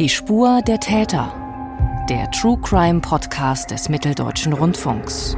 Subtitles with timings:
[0.00, 1.30] Die Spur der Täter.
[2.08, 5.36] Der True Crime Podcast des Mitteldeutschen Rundfunks.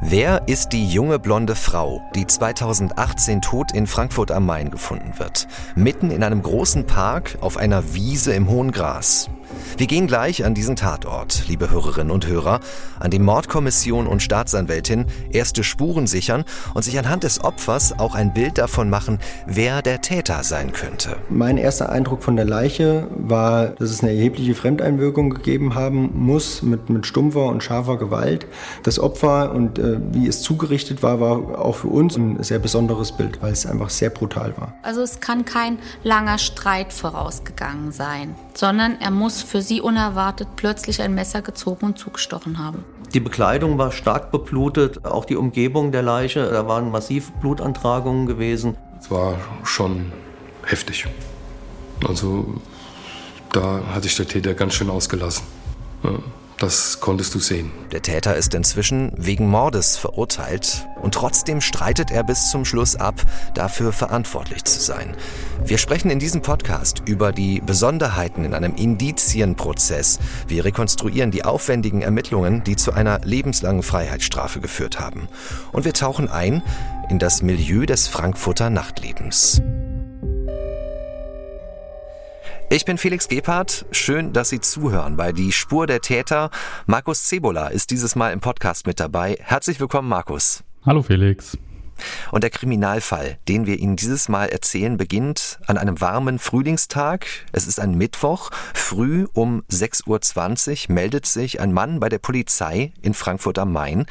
[0.00, 5.46] Wer ist die junge blonde Frau, die 2018 tot in Frankfurt am Main gefunden wird?
[5.76, 9.30] Mitten in einem großen Park auf einer Wiese im hohen Gras.
[9.76, 12.60] Wir gehen gleich an diesen Tatort, liebe Hörerinnen und Hörer,
[13.00, 16.44] an dem Mordkommission und Staatsanwältin erste Spuren sichern
[16.74, 21.16] und sich anhand des Opfers auch ein Bild davon machen, wer der Täter sein könnte.
[21.28, 26.62] Mein erster Eindruck von der Leiche war, dass es eine erhebliche Fremdeinwirkung gegeben haben muss
[26.62, 28.46] mit, mit stumpfer und scharfer Gewalt.
[28.82, 33.12] Das Opfer und äh, wie es zugerichtet war, war auch für uns ein sehr besonderes
[33.12, 34.74] Bild, weil es einfach sehr brutal war.
[34.82, 41.02] Also es kann kein langer Streit vorausgegangen sein, sondern er muss für sie unerwartet plötzlich
[41.02, 42.84] ein Messer gezogen und zugestochen haben.
[43.14, 48.76] Die Bekleidung war stark beblutet, auch die Umgebung der Leiche, da waren massive Blutantragungen gewesen.
[49.00, 50.12] Es war schon
[50.64, 51.06] heftig.
[52.08, 52.60] Also
[53.52, 55.44] da hat sich der Täter ganz schön ausgelassen.
[56.02, 56.10] Ja.
[56.62, 57.72] Das konntest du sehen.
[57.90, 63.20] Der Täter ist inzwischen wegen Mordes verurteilt und trotzdem streitet er bis zum Schluss ab,
[63.54, 65.16] dafür verantwortlich zu sein.
[65.64, 70.20] Wir sprechen in diesem Podcast über die Besonderheiten in einem Indizienprozess.
[70.46, 75.26] Wir rekonstruieren die aufwendigen Ermittlungen, die zu einer lebenslangen Freiheitsstrafe geführt haben.
[75.72, 76.62] Und wir tauchen ein
[77.10, 79.60] in das Milieu des Frankfurter Nachtlebens.
[82.72, 83.84] Ich bin Felix Gebhardt.
[83.90, 86.50] Schön, dass Sie zuhören bei Die Spur der Täter.
[86.86, 89.36] Markus Cebola ist dieses Mal im Podcast mit dabei.
[89.42, 90.64] Herzlich willkommen, Markus.
[90.86, 91.58] Hallo, Felix.
[92.30, 97.26] Und der Kriminalfall, den wir Ihnen dieses Mal erzählen, beginnt an einem warmen Frühlingstag.
[97.52, 98.48] Es ist ein Mittwoch.
[98.72, 104.06] Früh um 6.20 Uhr meldet sich ein Mann bei der Polizei in Frankfurt am Main.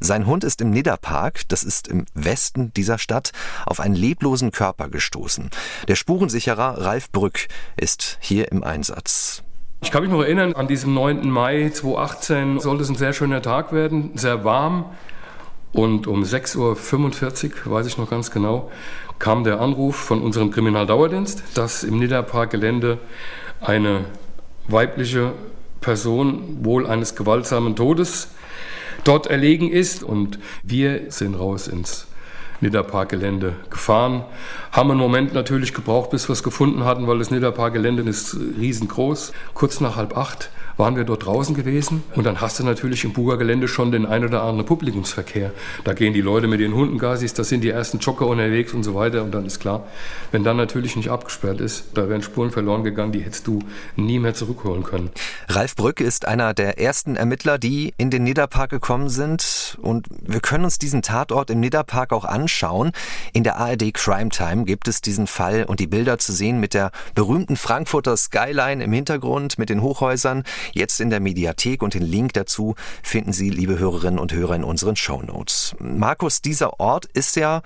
[0.00, 3.32] Sein Hund ist im Nidderpark, das ist im Westen dieser Stadt,
[3.66, 5.50] auf einen leblosen Körper gestoßen.
[5.88, 9.42] Der Spurensicherer Ralf Brück ist hier im Einsatz.
[9.82, 11.28] Ich kann mich noch erinnern, an diesem 9.
[11.30, 14.86] Mai 2018 sollte es ein sehr schöner Tag werden, sehr warm.
[15.72, 16.56] Und um 6.45
[17.66, 18.70] Uhr, weiß ich noch ganz genau,
[19.18, 22.98] kam der Anruf von unserem Kriminaldauerdienst, dass im Niederparkgelände
[23.60, 24.06] eine
[24.68, 25.32] weibliche
[25.80, 28.28] Person wohl eines gewaltsamen Todes
[29.06, 30.02] dort erlegen ist.
[30.02, 32.06] Und wir sind raus ins
[32.60, 34.24] Nidderparkgelände gefahren.
[34.72, 39.32] Haben einen Moment natürlich gebraucht, bis wir es gefunden hatten, weil das Nidderparkgelände ist riesengroß.
[39.54, 43.12] Kurz nach halb acht waren wir dort draußen gewesen und dann hast du natürlich im
[43.12, 45.52] Buga-Gelände schon den ein oder anderen Publikumsverkehr.
[45.84, 48.94] Da gehen die Leute mit ihren Hundengasis, da sind die ersten Jogger unterwegs und so
[48.94, 49.86] weiter und dann ist klar,
[50.32, 53.60] wenn dann natürlich nicht abgesperrt ist, da wären Spuren verloren gegangen, die hättest du
[53.96, 55.10] nie mehr zurückholen können.
[55.48, 60.40] Ralf Brück ist einer der ersten Ermittler, die in den Niederpark gekommen sind und wir
[60.40, 62.92] können uns diesen Tatort im Niederpark auch anschauen.
[63.32, 66.74] In der ARD Crime Time gibt es diesen Fall und die Bilder zu sehen mit
[66.74, 72.02] der berühmten Frankfurter Skyline im Hintergrund, mit den Hochhäusern jetzt in der Mediathek und den
[72.02, 75.74] Link dazu finden Sie, liebe Hörerinnen und Hörer, in unseren Show Notes.
[75.78, 77.62] Markus, dieser Ort ist ja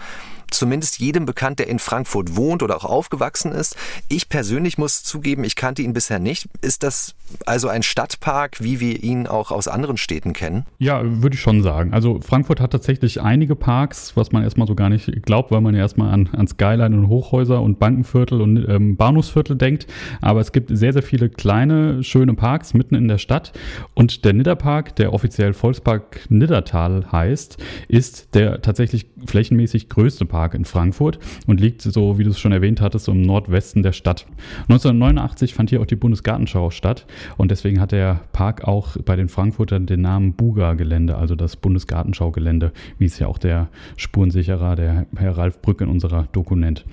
[0.50, 3.76] zumindest jedem bekannt, der in Frankfurt wohnt oder auch aufgewachsen ist.
[4.08, 6.48] Ich persönlich muss zugeben, ich kannte ihn bisher nicht.
[6.60, 7.14] Ist das
[7.46, 10.66] also ein Stadtpark, wie wir ihn auch aus anderen Städten kennen?
[10.78, 11.92] Ja, würde ich schon sagen.
[11.92, 15.74] Also Frankfurt hat tatsächlich einige Parks, was man erstmal so gar nicht glaubt, weil man
[15.74, 19.86] ja erstmal an, an Skyline und Hochhäuser und Bankenviertel und ähm, Bahnhofsviertel denkt.
[20.20, 23.52] Aber es gibt sehr, sehr viele kleine, schöne Parks mitten in der Stadt.
[23.94, 27.58] Und der Nidderpark, der offiziell Volkspark Niddertal heißt,
[27.88, 32.52] ist der tatsächlich flächenmäßig größte Park in Frankfurt und liegt so, wie du es schon
[32.52, 34.26] erwähnt hattest, im Nordwesten der Stadt.
[34.62, 39.28] 1989 fand hier auch die Bundesgartenschau statt und deswegen hat der Park auch bei den
[39.28, 45.36] Frankfurtern den Namen Buga-Gelände, also das Bundesgartenschau-Gelände, wie es ja auch der Spurensicherer, der Herr
[45.36, 46.84] Ralf Brück in unserer Doku nennt.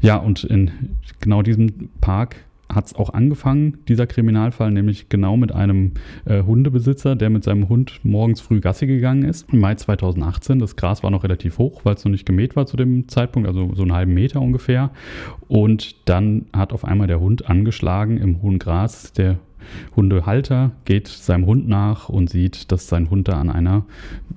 [0.00, 0.70] Ja, und in
[1.20, 2.36] genau diesem Park
[2.72, 5.92] hat es auch angefangen, dieser Kriminalfall, nämlich genau mit einem
[6.24, 9.52] äh, Hundebesitzer, der mit seinem Hund morgens früh Gassi gegangen ist.
[9.52, 10.58] Im Mai 2018.
[10.58, 13.48] Das Gras war noch relativ hoch, weil es noch nicht gemäht war zu dem Zeitpunkt,
[13.48, 14.90] also so einen halben Meter ungefähr.
[15.48, 19.12] Und dann hat auf einmal der Hund angeschlagen im hohen Gras.
[19.12, 19.38] Der
[19.96, 23.84] Hundehalter geht seinem Hund nach und sieht, dass sein Hund da an einer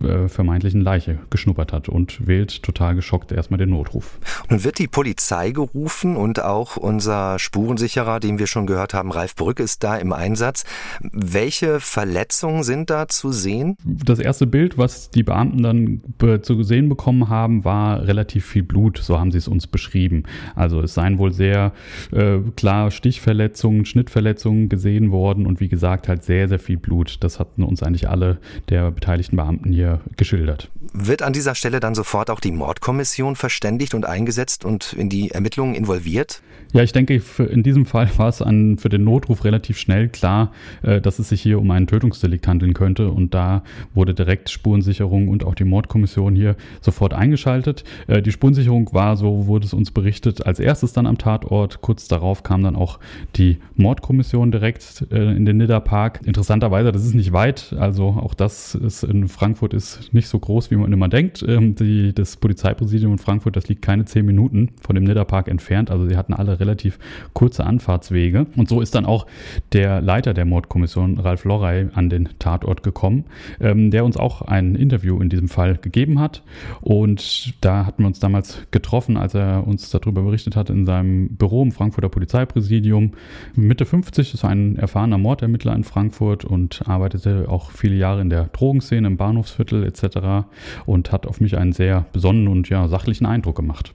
[0.02, 4.20] äh, vermeintlichen Leiche geschnuppert hat und wählt total geschockt erstmal den Notruf.
[4.50, 9.36] Nun wird die Polizei gerufen und auch unser Spurensicherer, den wir schon gehört haben, Ralf
[9.36, 10.66] Brück, ist da im Einsatz.
[11.02, 13.78] Welche Verletzungen sind da zu sehen?
[13.84, 16.02] Das erste Bild, was die Beamten dann
[16.42, 20.24] zu sehen bekommen haben, war relativ viel Blut, so haben sie es uns beschrieben.
[20.56, 21.74] Also es seien wohl sehr
[22.12, 27.18] äh, klar Stichverletzungen, Schnittverletzungen gesehen worden geworden und wie gesagt halt sehr, sehr viel Blut.
[27.22, 28.38] Das hatten uns eigentlich alle
[28.70, 30.70] der beteiligten Beamten hier geschildert.
[30.94, 35.32] Wird an dieser Stelle dann sofort auch die Mordkommission verständigt und eingesetzt und in die
[35.32, 36.42] Ermittlungen involviert?
[36.74, 40.52] Ja, ich denke, in diesem Fall war es an, für den Notruf relativ schnell klar,
[40.82, 43.10] äh, dass es sich hier um einen Tötungsdelikt handeln könnte.
[43.10, 47.86] Und da wurde direkt Spurensicherung und auch die Mordkommission hier sofort eingeschaltet.
[48.08, 51.82] Äh, die Spurensicherung war, so wurde es uns berichtet, als erstes dann am Tatort.
[51.82, 53.00] Kurz darauf kam dann auch
[53.38, 56.22] die Mordkommission direkt äh, in den Nidderpark.
[56.26, 57.76] Interessanterweise, das ist nicht weit.
[57.80, 61.44] Also auch das ist in Frankfurt ist nicht so groß, wie man immer denkt.
[61.48, 65.92] Ähm, die, das Polizeipräsidium in Frankfurt, das liegt keine zehn Minuten von dem Nidderpark entfernt.
[65.92, 67.00] Also sie hatten alle relativ
[67.34, 68.48] kurze Anfahrtswege.
[68.56, 69.28] Und so ist dann auch
[69.74, 73.26] der Leiter der Mordkommission, Ralf Lorrey, an den Tatort gekommen,
[73.60, 76.44] ähm, der uns auch ein Interview in diesem Fall gegeben hat.
[76.82, 81.30] Und da hatten wir uns damals getroffen, als er uns darüber berichtet hat, in seinem
[81.30, 83.12] Büro im Frankfurter Polizeipräsidium.
[83.56, 88.46] Mitte 50 ist ein erfahrener Mordermittler in Frankfurt und arbeitete auch viele Jahre in der
[88.46, 90.48] Drogenszene im Bahnhofsviertel etc.
[90.86, 93.94] und hat auf mich einen sehr besonnenen und ja, sachlichen Eindruck gemacht.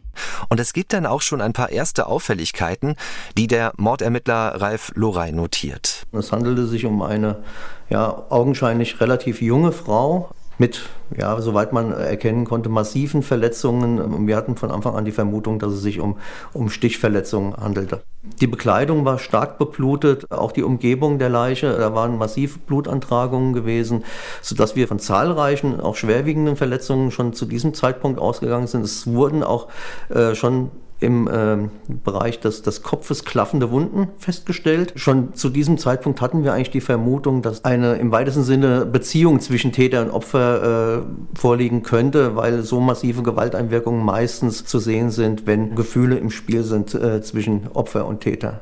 [0.48, 2.94] Und es gibt dann auch schon ein paar erste Auffälligkeiten,
[3.36, 6.06] die der Mordermittler Ralf Lorey notiert.
[6.12, 7.38] Es handelte sich um eine
[7.90, 14.26] ja, augenscheinlich relativ junge Frau, mit, ja, soweit man erkennen konnte, massiven Verletzungen.
[14.26, 16.18] Wir hatten von Anfang an die Vermutung, dass es sich um,
[16.52, 18.02] um Stichverletzungen handelte.
[18.40, 24.04] Die Bekleidung war stark beblutet, auch die Umgebung der Leiche, da waren massive Blutantragungen gewesen,
[24.42, 28.84] sodass wir von zahlreichen, auch schwerwiegenden Verletzungen schon zu diesem Zeitpunkt ausgegangen sind.
[28.84, 29.68] Es wurden auch
[30.08, 30.70] äh, schon
[31.02, 31.68] im äh,
[32.04, 34.92] Bereich des, des Kopfes klaffende Wunden festgestellt.
[34.96, 39.40] Schon zu diesem Zeitpunkt hatten wir eigentlich die Vermutung, dass eine im weitesten Sinne Beziehung
[39.40, 45.46] zwischen Täter und Opfer äh, vorliegen könnte, weil so massive Gewalteinwirkungen meistens zu sehen sind,
[45.46, 48.60] wenn Gefühle im Spiel sind äh, zwischen Opfer und Täter.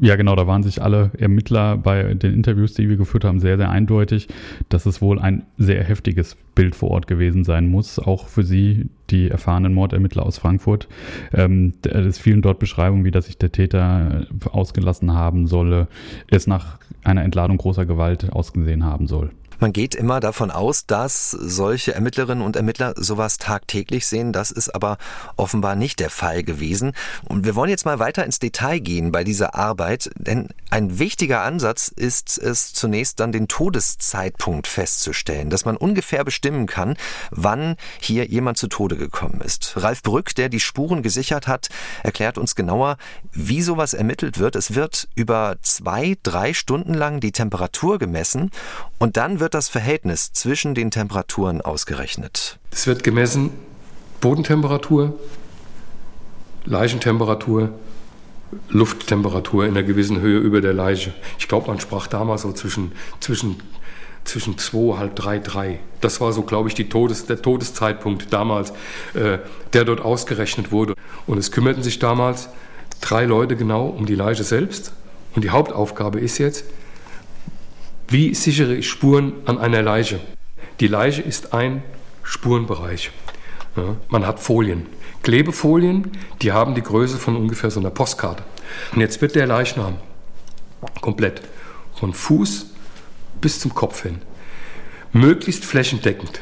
[0.00, 3.56] Ja, genau, da waren sich alle Ermittler bei den Interviews, die wir geführt haben, sehr,
[3.56, 4.28] sehr eindeutig,
[4.68, 8.90] dass es wohl ein sehr heftiges Bild vor Ort gewesen sein muss, auch für Sie,
[9.10, 10.88] die erfahrenen Mordermittler aus Frankfurt.
[11.32, 15.88] Ähm, es fielen dort Beschreibungen, wie dass sich der Täter ausgelassen haben solle,
[16.30, 19.30] es nach einer Entladung großer Gewalt ausgesehen haben soll.
[19.60, 24.32] Man geht immer davon aus, dass solche Ermittlerinnen und Ermittler sowas tagtäglich sehen.
[24.32, 24.98] Das ist aber
[25.36, 26.92] offenbar nicht der Fall gewesen.
[27.24, 31.42] Und wir wollen jetzt mal weiter ins Detail gehen bei dieser Arbeit, denn ein wichtiger
[31.42, 36.96] Ansatz ist es zunächst dann den Todeszeitpunkt festzustellen, dass man ungefähr bestimmen kann,
[37.30, 39.74] wann hier jemand zu Tode gekommen ist.
[39.76, 41.68] Ralf Brück, der die Spuren gesichert hat,
[42.04, 42.96] erklärt uns genauer,
[43.32, 44.54] wie sowas ermittelt wird.
[44.54, 48.50] Es wird über zwei, drei Stunden lang die Temperatur gemessen
[48.98, 52.58] und dann wird das Verhältnis zwischen den Temperaturen ausgerechnet?
[52.70, 53.50] Es wird gemessen
[54.20, 55.18] Bodentemperatur,
[56.64, 57.70] Leichentemperatur,
[58.70, 61.12] Lufttemperatur in einer gewissen Höhe über der Leiche.
[61.38, 63.62] Ich glaube, man sprach damals so zwischen, zwischen,
[64.24, 65.78] zwischen 2, halb 3, 3.
[66.00, 68.70] Das war so, glaube ich, die Todes, der Todeszeitpunkt damals,
[69.14, 69.38] äh,
[69.72, 70.94] der dort ausgerechnet wurde.
[71.26, 72.48] Und es kümmerten sich damals
[73.00, 74.92] drei Leute genau um die Leiche selbst.
[75.34, 76.64] Und die Hauptaufgabe ist jetzt,
[78.08, 80.20] wie sichere ich Spuren an einer Leiche?
[80.80, 81.82] Die Leiche ist ein
[82.22, 83.10] Spurenbereich.
[83.76, 84.86] Ja, man hat Folien.
[85.22, 88.42] Klebefolien, die haben die Größe von ungefähr so einer Postkarte.
[88.94, 89.96] Und jetzt wird der Leichnam
[91.00, 91.42] komplett
[91.94, 92.70] von Fuß
[93.40, 94.22] bis zum Kopf hin,
[95.12, 96.40] möglichst flächendeckend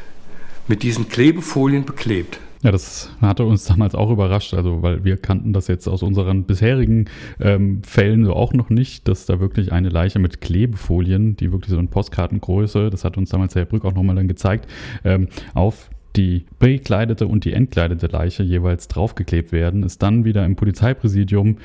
[0.69, 2.39] mit diesen Klebefolien beklebt.
[2.63, 6.45] Ja, das hatte uns damals auch überrascht, also weil wir kannten das jetzt aus unseren
[6.45, 7.07] bisherigen
[7.39, 11.71] ähm, Fällen so auch noch nicht, dass da wirklich eine Leiche mit Klebefolien, die wirklich
[11.71, 14.71] so in Postkartengröße, das hat uns damals Herr Brück auch nochmal dann gezeigt,
[15.05, 20.57] ähm, auf die bekleidete und die entkleidete Leiche jeweils draufgeklebt werden, ist dann wieder im
[20.57, 21.59] Polizeipräsidium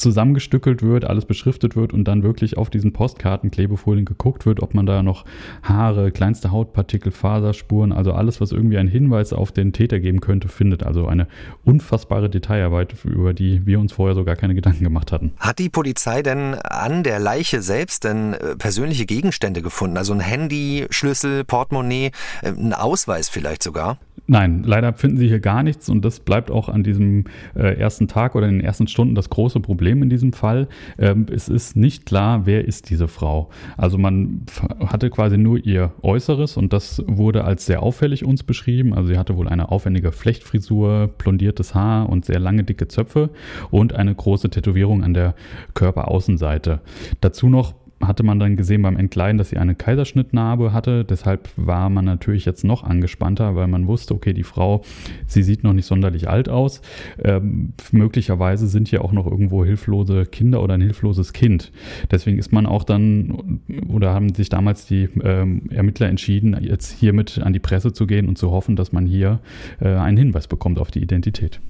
[0.00, 4.74] zusammengestückelt wird, alles beschriftet wird und dann wirklich auf diesen Postkarten, Klebefolien geguckt wird, ob
[4.74, 5.24] man da noch
[5.62, 10.48] Haare, kleinste Hautpartikel, Faserspuren, also alles, was irgendwie einen Hinweis auf den Täter geben könnte,
[10.48, 10.82] findet.
[10.82, 11.28] Also eine
[11.64, 15.32] unfassbare Detailarbeit, über die wir uns vorher so gar keine Gedanken gemacht hatten.
[15.38, 19.96] Hat die Polizei denn an der Leiche selbst denn äh, persönliche Gegenstände gefunden?
[19.96, 22.10] Also ein Handy, Schlüssel, Portemonnaie,
[22.42, 23.98] äh, ein Ausweis vielleicht sogar?
[24.30, 27.24] Nein, leider finden sie hier gar nichts und das bleibt auch an diesem
[27.56, 30.68] äh, ersten Tag oder in den ersten Stunden das große Problem in diesem Fall.
[30.98, 33.50] Ähm, es ist nicht klar, wer ist diese Frau.
[33.76, 34.42] Also man
[34.86, 38.94] hatte quasi nur ihr Äußeres und das wurde als sehr auffällig uns beschrieben.
[38.94, 43.30] Also sie hatte wohl eine aufwendige Flechtfrisur, blondiertes Haar und sehr lange dicke Zöpfe
[43.72, 45.34] und eine große Tätowierung an der
[45.74, 46.78] Körperaußenseite.
[47.20, 51.04] Dazu noch hatte man dann gesehen beim Entkleiden, dass sie eine Kaiserschnittnarbe hatte.
[51.04, 54.82] Deshalb war man natürlich jetzt noch angespannter, weil man wusste, okay, die Frau,
[55.26, 56.80] sie sieht noch nicht sonderlich alt aus.
[57.22, 61.72] Ähm, möglicherweise sind hier auch noch irgendwo hilflose Kinder oder ein hilfloses Kind.
[62.10, 67.40] Deswegen ist man auch dann oder haben sich damals die ähm, Ermittler entschieden, jetzt hiermit
[67.42, 69.40] an die Presse zu gehen und zu hoffen, dass man hier
[69.80, 71.60] äh, einen Hinweis bekommt auf die Identität.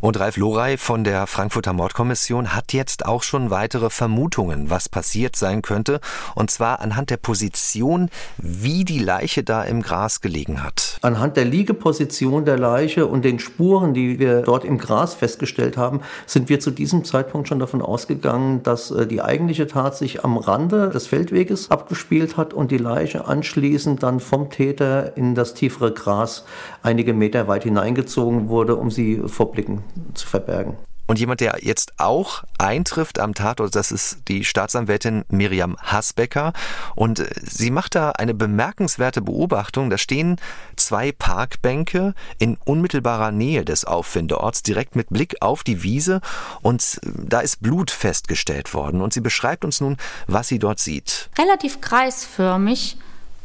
[0.00, 5.36] Und Ralf Lorey von der Frankfurter Mordkommission hat jetzt auch schon weitere Vermutungen, was passiert
[5.36, 6.00] sein könnte.
[6.34, 10.98] Und zwar anhand der Position, wie die Leiche da im Gras gelegen hat.
[11.02, 16.00] Anhand der Liegeposition der Leiche und den Spuren, die wir dort im Gras festgestellt haben,
[16.26, 20.36] sind wir zu diesem Zeitpunkt schon davon ausgegangen, dass äh, die eigentliche Tat sich am
[20.36, 25.92] Rande des Feldweges abgespielt hat und die Leiche anschließend dann vom Täter in das tiefere
[25.92, 26.44] Gras
[26.82, 29.82] einige Meter weit hineingezogen wurde, um sie vor Blicken
[30.14, 30.76] zu verbergen.
[31.12, 36.52] Und jemand, der jetzt auch eintrifft am Tatort, das ist die Staatsanwältin Miriam Hasbecker.
[36.94, 39.90] Und äh, sie macht da eine bemerkenswerte Beobachtung.
[39.90, 40.36] Da stehen
[40.76, 46.20] zwei Parkbänke in unmittelbarer Nähe des Auffindeorts, direkt mit Blick auf die Wiese.
[46.62, 49.02] Und äh, da ist Blut festgestellt worden.
[49.02, 51.28] Und sie beschreibt uns nun, was sie dort sieht.
[51.36, 52.96] Relativ kreisförmig,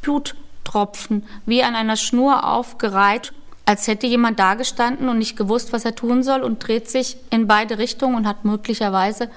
[0.01, 3.33] Bluttropfen, wie an einer Schnur aufgereiht
[3.67, 7.47] als hätte jemand dagestanden und nicht gewusst, was er tun soll und dreht sich in
[7.47, 9.29] beide Richtungen und hat möglicherweise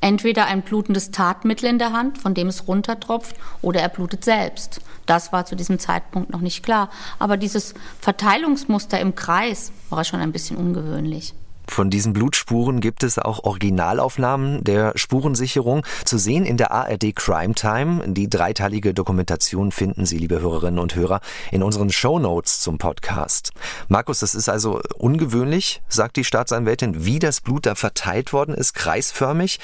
[0.00, 4.80] entweder ein blutendes Tatmittel in der Hand, von dem es runtertropft, oder er blutet selbst.
[5.04, 6.90] Das war zu diesem Zeitpunkt noch nicht klar.
[7.18, 11.34] Aber dieses Verteilungsmuster im Kreis war schon ein bisschen ungewöhnlich.
[11.72, 17.54] Von diesen Blutspuren gibt es auch Originalaufnahmen der Spurensicherung zu sehen in der ARD Crime
[17.54, 18.02] Time.
[18.08, 22.12] Die dreiteilige Dokumentation finden Sie, liebe Hörerinnen und Hörer, in unseren Show
[22.42, 23.52] zum Podcast.
[23.88, 28.74] Markus, das ist also ungewöhnlich, sagt die Staatsanwältin, wie das Blut da verteilt worden ist,
[28.74, 29.58] kreisförmig.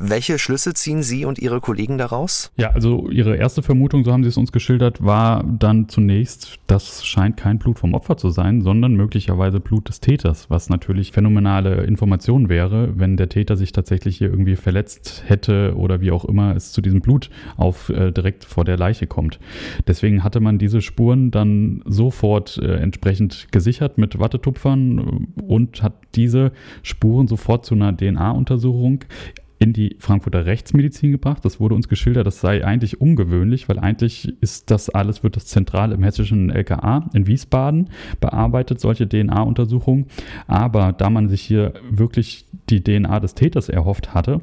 [0.00, 2.50] Welche Schlüsse ziehen Sie und Ihre Kollegen daraus?
[2.56, 7.04] Ja, also Ihre erste Vermutung, so haben Sie es uns geschildert, war dann zunächst, das
[7.04, 11.41] scheint kein Blut vom Opfer zu sein, sondern möglicherweise Blut des Täters, was natürlich phänomenal
[11.42, 16.24] phänomenale Information wäre, wenn der Täter sich tatsächlich hier irgendwie verletzt hätte oder wie auch
[16.24, 19.40] immer es zu diesem Blut auf äh, direkt vor der Leiche kommt.
[19.86, 25.94] Deswegen hatte man diese Spuren dann sofort äh, entsprechend gesichert mit Wattetupfern äh, und hat
[26.14, 29.04] diese Spuren sofort zu einer DNA-Untersuchung
[29.62, 31.44] in die Frankfurter Rechtsmedizin gebracht.
[31.44, 35.46] Das wurde uns geschildert, das sei eigentlich ungewöhnlich, weil eigentlich ist das alles, wird das
[35.46, 37.90] zentral im hessischen LKA in Wiesbaden
[38.20, 40.06] bearbeitet, solche DNA-Untersuchungen.
[40.48, 44.40] Aber da man sich hier wirklich die DNA des Täters erhofft hatte,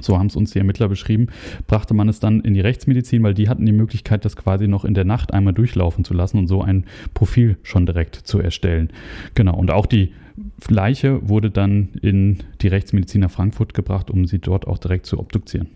[0.00, 1.28] so haben es uns die Ermittler beschrieben,
[1.66, 4.84] brachte man es dann in die Rechtsmedizin, weil die hatten die Möglichkeit, das quasi noch
[4.84, 8.90] in der Nacht einmal durchlaufen zu lassen und so ein Profil schon direkt zu erstellen.
[9.34, 10.12] Genau, und auch die
[10.68, 15.68] Leiche wurde dann in die Rechtsmediziner Frankfurt gebracht, um sie dort auch direkt zu obduzieren.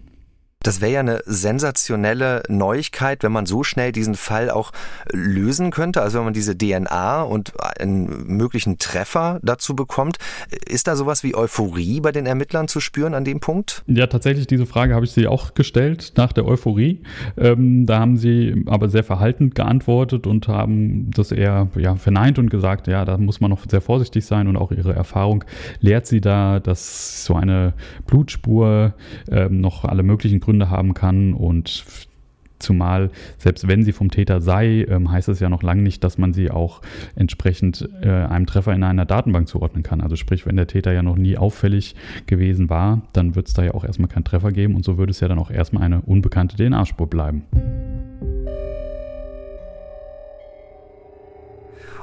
[0.67, 4.73] Das wäre ja eine sensationelle Neuigkeit, wenn man so schnell diesen Fall auch
[5.13, 6.03] lösen könnte.
[6.03, 10.17] Also wenn man diese DNA und einen möglichen Treffer dazu bekommt.
[10.69, 13.85] Ist da sowas wie Euphorie bei den Ermittlern zu spüren an dem Punkt?
[13.87, 17.01] Ja, tatsächlich, diese Frage habe ich sie auch gestellt nach der Euphorie.
[17.37, 22.51] Ähm, da haben sie aber sehr verhaltend geantwortet und haben das eher ja, verneint und
[22.51, 25.45] gesagt, ja, da muss man noch sehr vorsichtig sein und auch ihre Erfahrung
[25.79, 27.73] lehrt sie da, dass so eine
[28.09, 28.95] Blutspur
[29.31, 31.85] ähm, noch alle möglichen Gründe Gründe haben kann und
[32.59, 36.17] Zumal, selbst wenn sie vom Täter sei, ähm, heißt es ja noch lange nicht, dass
[36.17, 36.81] man sie auch
[37.15, 40.01] entsprechend äh, einem Treffer in einer Datenbank zuordnen kann.
[40.01, 43.63] Also sprich, wenn der Täter ja noch nie auffällig gewesen war, dann wird es da
[43.63, 46.01] ja auch erstmal keinen Treffer geben und so würde es ja dann auch erstmal eine
[46.01, 47.43] unbekannte DNA-Spur bleiben.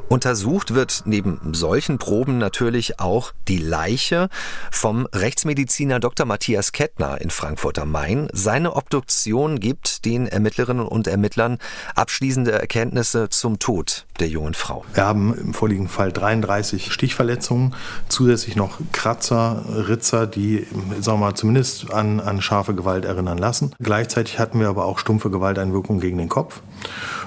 [0.09, 4.29] Untersucht wird neben solchen Proben natürlich auch die Leiche
[4.71, 6.25] vom Rechtsmediziner Dr.
[6.25, 8.27] Matthias Kettner in Frankfurt am Main.
[8.31, 11.57] Seine Obduktion gibt den Ermittlerinnen und Ermittlern
[11.95, 14.85] abschließende Erkenntnisse zum Tod der jungen Frau.
[14.93, 17.73] Wir haben im vorliegenden Fall 33 Stichverletzungen,
[18.09, 20.67] zusätzlich noch Kratzer, Ritzer, die
[20.99, 23.73] sagen wir mal, zumindest an, an scharfe Gewalt erinnern lassen.
[23.81, 26.61] Gleichzeitig hatten wir aber auch stumpfe Gewalteinwirkungen gegen den Kopf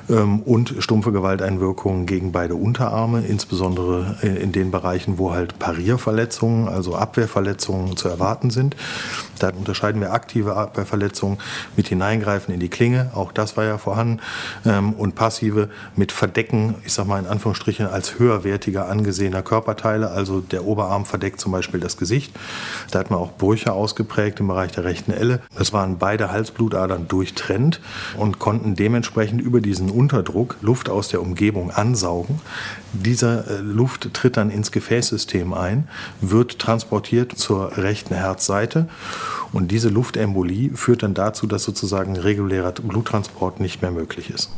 [0.09, 6.69] ähm, und stumpfe Gewalteinwirkungen gegen beide Unterarme, insbesondere äh, in den Bereichen, wo halt Parierverletzungen,
[6.69, 8.75] also Abwehrverletzungen zu erwarten sind.
[9.39, 11.39] Da unterscheiden wir aktive Abwehrverletzungen
[11.77, 14.21] mit Hineingreifen in die Klinge, auch das war ja vorhanden,
[14.65, 20.41] ähm, und passive mit Verdecken, ich sag mal in Anführungsstrichen, als höherwertiger angesehener Körperteile, also
[20.41, 22.35] der Oberarm verdeckt zum Beispiel das Gesicht.
[22.91, 25.41] Da hat man auch Brüche ausgeprägt im Bereich der rechten Elle.
[25.57, 27.81] Das waren beide Halsblutadern durchtrennt
[28.17, 32.41] und konnten dementsprechend über diesen Unterdruck Luft aus der Umgebung ansaugen.
[32.93, 35.89] Diese äh, Luft tritt dann ins Gefäßsystem ein,
[36.21, 38.89] wird transportiert zur rechten Herzseite
[39.53, 44.51] und diese Luftembolie führt dann dazu, dass sozusagen regulärer Bluttransport nicht mehr möglich ist.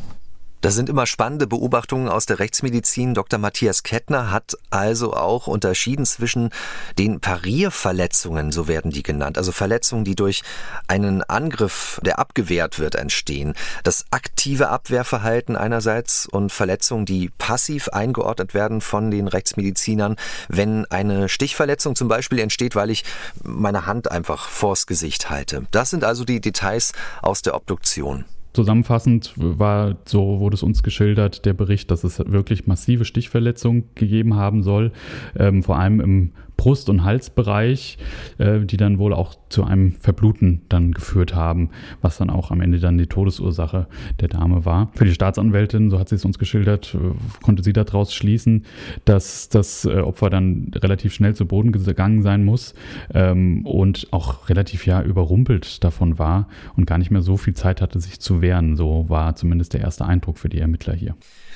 [0.60, 3.14] Das sind immer spannende Beobachtungen aus der Rechtsmedizin.
[3.14, 3.38] Dr.
[3.38, 6.50] Matthias Kettner hat also auch unterschieden zwischen
[6.98, 10.42] den Parierverletzungen, so werden die genannt, also Verletzungen, die durch
[10.88, 13.54] einen Angriff, der abgewehrt wird, entstehen.
[13.84, 20.16] Das aktive Abwehrverhalten einerseits und Verletzungen, die passiv eingeordnet werden von den Rechtsmedizinern,
[20.48, 23.04] wenn eine Stichverletzung zum Beispiel entsteht, weil ich
[23.44, 25.66] meine Hand einfach vors Gesicht halte.
[25.70, 28.24] Das sind also die Details aus der Obduktion.
[28.58, 34.34] Zusammenfassend war, so wurde es uns geschildert, der Bericht, dass es wirklich massive Stichverletzungen gegeben
[34.34, 34.90] haben soll,
[35.38, 37.96] ähm, vor allem im Brust- und Halsbereich,
[38.36, 41.70] äh, die dann wohl auch zu einem Verbluten dann geführt haben,
[42.02, 43.86] was dann auch am Ende dann die Todesursache
[44.20, 44.90] der Dame war.
[44.94, 48.64] Für die Staatsanwältin, so hat sie es uns geschildert, äh, konnte sie daraus schließen,
[49.04, 52.74] dass das äh, Opfer dann relativ schnell zu Boden gegangen sein muss
[53.14, 57.80] ähm, und auch relativ ja überrumpelt davon war und gar nicht mehr so viel Zeit
[57.80, 58.76] hatte, sich zu wehren.
[58.76, 61.14] So war zumindest der erste Eindruck für die Ermittler hier.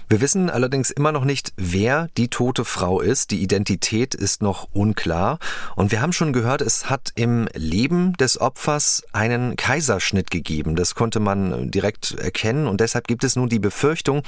[0.08, 3.30] Wir wissen allerdings immer noch nicht, wer die tote Frau ist.
[3.30, 5.38] Die Identität ist noch unklar.
[5.76, 10.76] Und wir haben schon gehört, es hat im Leben des Opfers einen Kaiserschnitt gegeben.
[10.76, 12.66] Das konnte man direkt erkennen.
[12.66, 14.22] Und deshalb gibt es nun die Befürchtung,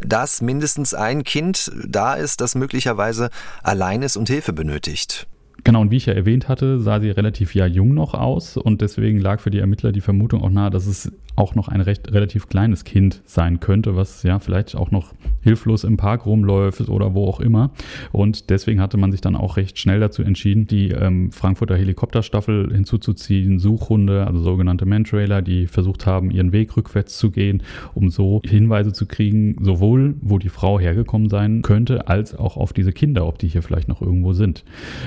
[0.00, 3.30] dass mindestens ein Kind da ist, das möglicherweise
[3.62, 5.26] allein ist und Hilfe benötigt.
[5.64, 8.82] Genau, und wie ich ja erwähnt hatte, sah sie relativ ja jung noch aus und
[8.82, 12.12] deswegen lag für die Ermittler die Vermutung auch nahe, dass es auch noch ein recht
[12.12, 17.14] relativ kleines Kind sein könnte, was ja vielleicht auch noch hilflos im Park rumläuft oder
[17.14, 17.70] wo auch immer.
[18.12, 22.72] Und deswegen hatte man sich dann auch recht schnell dazu entschieden, die ähm, Frankfurter Helikopterstaffel
[22.72, 27.62] hinzuzuziehen, Suchhunde, also sogenannte Mantrailer, die versucht haben, ihren Weg rückwärts zu gehen,
[27.94, 32.72] um so Hinweise zu kriegen, sowohl wo die Frau hergekommen sein könnte, als auch auf
[32.72, 34.64] diese Kinder, ob die hier vielleicht noch irgendwo sind.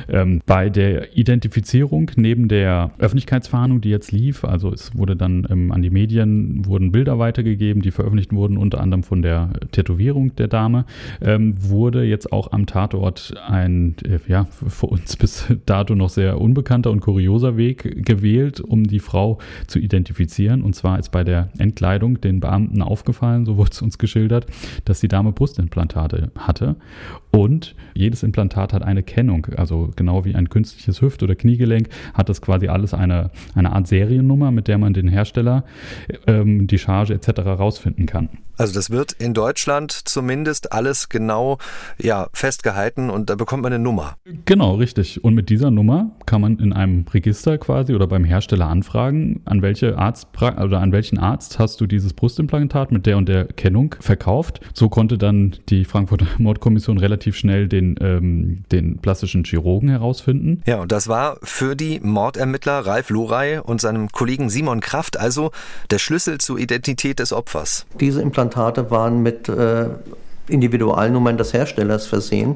[0.09, 5.73] Ähm, bei der Identifizierung neben der Öffentlichkeitsfahndung, die jetzt lief, also es wurde dann ähm,
[5.73, 10.47] an die Medien wurden Bilder weitergegeben, die veröffentlicht wurden, unter anderem von der Tätowierung der
[10.47, 10.85] Dame.
[11.21, 16.39] Ähm, wurde jetzt auch am Tatort ein, äh, ja, für uns bis dato noch sehr
[16.39, 20.61] unbekannter und kurioser Weg gewählt, um die Frau zu identifizieren.
[20.61, 24.47] Und zwar ist bei der Entkleidung den Beamten aufgefallen, so wurde es uns geschildert,
[24.85, 26.77] dass die Dame Brustimplantate hatte.
[27.31, 32.29] Und jedes Implantat hat eine Kennung, also genau wie ein künstliches Hüft- oder Kniegelenk hat
[32.29, 35.65] das quasi alles eine, eine Art Seriennummer, mit der man den Hersteller
[36.27, 37.39] ähm, die Charge etc.
[37.41, 38.29] rausfinden kann.
[38.57, 41.57] Also das wird in Deutschland zumindest alles genau
[41.97, 44.17] ja, festgehalten und da bekommt man eine Nummer.
[44.45, 45.23] Genau, richtig.
[45.23, 49.61] Und mit dieser Nummer kann man in einem Register quasi oder beim Hersteller anfragen, an
[49.61, 53.95] welche Arzt oder an welchen Arzt hast du dieses Brustimplantat mit der und der Kennung
[53.99, 54.61] verkauft.
[54.73, 60.63] So konnte dann die Frankfurter Mordkommission relativ schnell den, ähm, den plastischen Chirurgen herausfinden.
[60.65, 65.51] Ja, und das war für die Mordermittler Ralf Lorey und seinem Kollegen Simon Kraft also
[65.91, 67.85] der Schlüssel zur Identität des Opfers.
[67.99, 69.85] Diese Implantate waren mit äh,
[70.49, 72.55] Individualnummern des Herstellers versehen,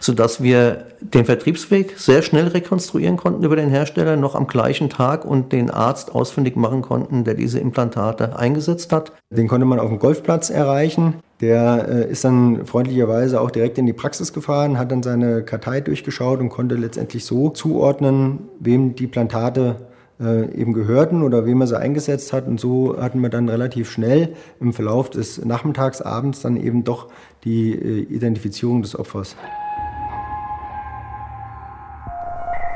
[0.00, 5.24] sodass wir den Vertriebsweg sehr schnell rekonstruieren konnten über den Hersteller noch am gleichen Tag
[5.24, 9.12] und den Arzt ausfindig machen konnten, der diese Implantate eingesetzt hat.
[9.30, 11.14] Den konnte man auf dem Golfplatz erreichen.
[11.40, 15.80] Der äh, ist dann freundlicherweise auch direkt in die Praxis gefahren, hat dann seine Kartei
[15.80, 19.76] durchgeschaut und konnte letztendlich so zuordnen, wem die Plantate
[20.24, 22.46] äh, eben gehörten oder wem er sie eingesetzt hat.
[22.46, 27.08] Und so hatten wir dann relativ schnell im Verlauf des Nachmittags, abends dann eben doch
[27.44, 29.36] die äh, Identifizierung des Opfers.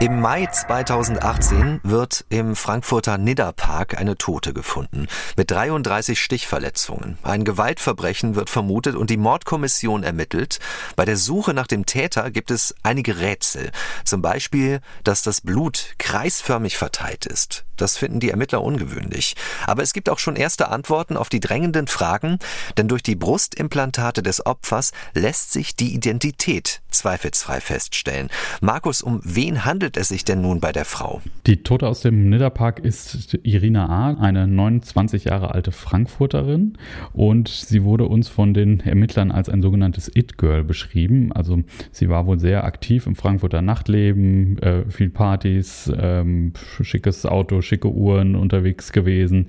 [0.00, 7.18] Im Mai 2018 wird im Frankfurter Nidderpark eine Tote gefunden mit 33 Stichverletzungen.
[7.24, 10.60] Ein Gewaltverbrechen wird vermutet und die Mordkommission ermittelt.
[10.94, 13.72] Bei der Suche nach dem Täter gibt es einige Rätsel.
[14.04, 17.64] Zum Beispiel, dass das Blut kreisförmig verteilt ist.
[17.80, 19.34] Das finden die Ermittler ungewöhnlich.
[19.66, 22.38] Aber es gibt auch schon erste Antworten auf die drängenden Fragen,
[22.76, 28.28] denn durch die Brustimplantate des Opfers lässt sich die Identität zweifelsfrei feststellen.
[28.60, 31.20] Markus, um wen handelt es sich denn nun bei der Frau?
[31.46, 36.76] Die Tote aus dem Nidderpark ist Irina A., eine 29 Jahre alte Frankfurterin
[37.12, 41.32] und sie wurde uns von den Ermittlern als ein sogenanntes It-Girl beschrieben.
[41.32, 41.62] Also
[41.92, 47.92] sie war wohl sehr aktiv im Frankfurter Nachtleben, äh, viel Partys, ähm, schickes Auto, schicke
[47.92, 49.46] Uhren unterwegs gewesen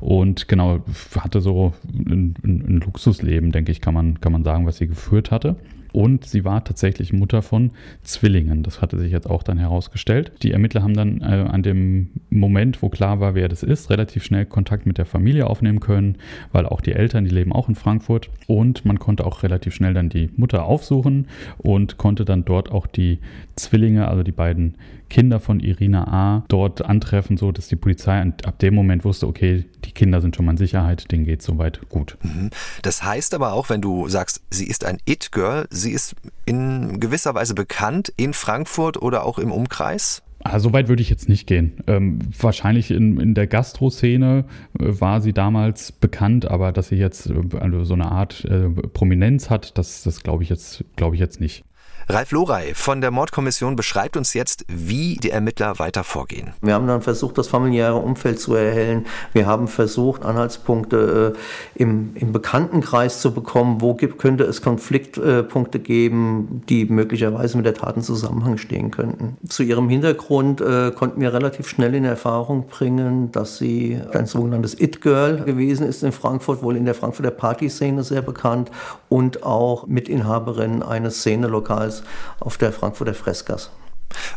[0.00, 0.80] und genau
[1.18, 4.88] hatte so ein, ein, ein Luxusleben, denke ich, kann man, kann man sagen, was sie
[4.88, 5.56] geführt hatte.
[5.92, 7.70] und sie war tatsächlich Mutter von
[8.02, 8.62] Zwillingen.
[8.62, 10.32] Das hatte sich jetzt auch dann herausgestellt.
[10.42, 14.24] Die Ermittler haben dann äh, an dem Moment, wo klar war, wer das ist, relativ
[14.24, 16.16] schnell Kontakt mit der Familie aufnehmen können,
[16.52, 19.94] weil auch die Eltern, die leben auch in Frankfurt und man konnte auch relativ schnell
[19.94, 21.26] dann die Mutter aufsuchen
[21.58, 23.18] und konnte dann dort auch die
[23.56, 24.76] Zwillinge, also die beiden
[25.10, 26.44] Kinder von Irina A.
[26.48, 30.46] dort antreffen, so dass die Polizei ab dem Moment wusste, okay, die Kinder sind schon
[30.46, 32.16] mal in Sicherheit, denen geht soweit gut.
[32.22, 32.50] Mhm.
[32.82, 36.14] Das heißt aber auch, wenn du sagst, sie ist ein It-Girl, sie ist
[36.46, 40.22] in gewisser Weise bekannt in Frankfurt oder auch im Umkreis?
[40.42, 41.74] Ah, so weit würde ich jetzt nicht gehen.
[41.86, 44.46] Ähm, wahrscheinlich in, in der Gastro-Szene
[44.78, 48.70] äh, war sie damals bekannt, aber dass sie jetzt äh, also so eine Art äh,
[48.70, 51.62] Prominenz hat, das, das glaube ich, jetzt, glaub ich jetzt nicht.
[52.12, 56.54] Ralf Lorey von der Mordkommission beschreibt uns jetzt, wie die Ermittler weiter vorgehen.
[56.60, 59.06] Wir haben dann versucht, das familiäre Umfeld zu erhellen.
[59.32, 63.80] Wir haben versucht, Anhaltspunkte äh, im, im Bekanntenkreis zu bekommen.
[63.80, 68.90] Wo gibt, könnte es Konfliktpunkte äh, geben, die möglicherweise mit der Tat in Zusammenhang stehen
[68.90, 69.36] könnten.
[69.48, 74.74] Zu ihrem Hintergrund äh, konnten wir relativ schnell in Erfahrung bringen, dass sie ein sogenanntes
[74.80, 78.72] It-Girl gewesen ist in Frankfurt, wohl in der Frankfurter Partyszene sehr bekannt
[79.08, 81.99] und auch Mitinhaberin eines Szenelokals
[82.38, 83.70] auf der Frankfurter Freskas.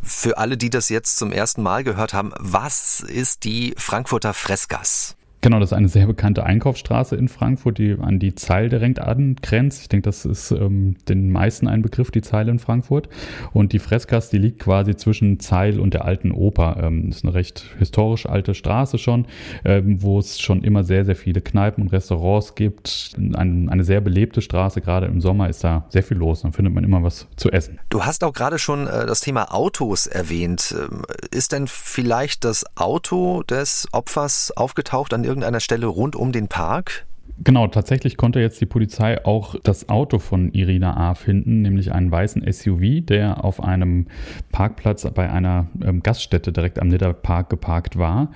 [0.04, 5.16] Für alle, die das jetzt zum ersten Mal gehört haben, was ist die Frankfurter Freskas?
[5.44, 9.82] Genau, das ist eine sehr bekannte Einkaufsstraße in Frankfurt, die an die Zeil direkt angrenzt.
[9.82, 13.10] Ich denke, das ist ähm, den meisten ein Begriff, die Zeil in Frankfurt.
[13.52, 16.78] Und die Freskas, die liegt quasi zwischen Zeil und der alten Oper.
[16.82, 19.26] Ähm, ist eine recht historisch alte Straße schon,
[19.66, 23.14] ähm, wo es schon immer sehr, sehr viele Kneipen und Restaurants gibt.
[23.18, 26.44] Ein, eine sehr belebte Straße, gerade im Sommer ist da sehr viel los.
[26.44, 27.82] Dann findet man immer was zu essen.
[27.90, 30.74] Du hast auch gerade schon äh, das Thema Autos erwähnt.
[30.80, 31.02] Ähm,
[31.32, 37.08] ist denn vielleicht das Auto des Opfers aufgetaucht an irgendeiner Stelle rund um den Park?
[37.40, 41.16] Genau, tatsächlich konnte jetzt die Polizei auch das Auto von Irina A.
[41.16, 44.06] finden, nämlich einen weißen SUV, der auf einem
[44.52, 48.30] Parkplatz bei einer ähm, Gaststätte direkt am Nidderpark geparkt war.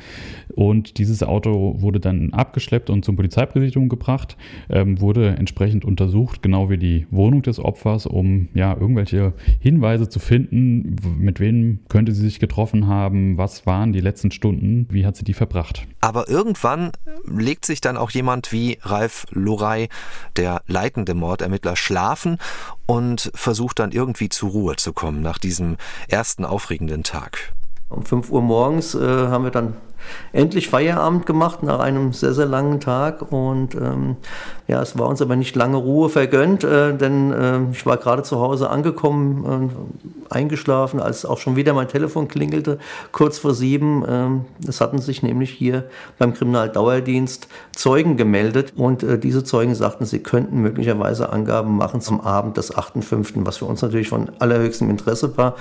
[0.55, 4.35] Und dieses Auto wurde dann abgeschleppt und zum Polizeipräsidium gebracht,
[4.69, 10.19] ähm, wurde entsprechend untersucht, genau wie die Wohnung des Opfers, um ja irgendwelche Hinweise zu
[10.19, 15.15] finden, mit wem könnte sie sich getroffen haben, was waren die letzten Stunden, wie hat
[15.15, 15.85] sie die verbracht.
[16.01, 16.91] Aber irgendwann
[17.29, 19.89] legt sich dann auch jemand wie Ralf Lorey,
[20.35, 22.37] der leitende Mordermittler, schlafen
[22.85, 27.53] und versucht dann irgendwie zur Ruhe zu kommen nach diesem ersten aufregenden Tag.
[27.89, 29.75] Um 5 Uhr morgens äh, haben wir dann
[30.33, 33.31] endlich Feierabend gemacht nach einem sehr, sehr langen Tag.
[33.31, 34.17] Und ähm,
[34.67, 38.23] ja, es war uns aber nicht lange Ruhe vergönnt, äh, denn äh, ich war gerade
[38.23, 39.71] zu Hause angekommen,
[40.29, 42.77] äh, eingeschlafen, als auch schon wieder mein Telefon klingelte,
[43.13, 44.03] kurz vor sieben.
[44.07, 45.85] Ähm, es hatten sich nämlich hier
[46.17, 52.19] beim Kriminaldauerdienst Zeugen gemeldet und äh, diese Zeugen sagten, sie könnten möglicherweise Angaben machen zum
[52.19, 55.55] Abend des 8.5., was für uns natürlich von allerhöchstem Interesse war,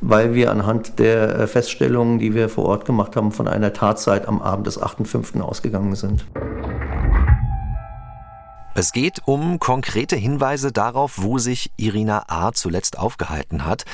[0.00, 4.28] weil wir anhand der äh, Feststellungen, die wir vor Ort gemacht haben, von einer Tatzeit
[4.28, 5.40] am Abend des 8.5.
[5.40, 6.24] ausgegangen sind.
[8.74, 12.52] Es geht um konkrete Hinweise darauf, wo sich Irina A.
[12.52, 13.84] zuletzt aufgehalten hat.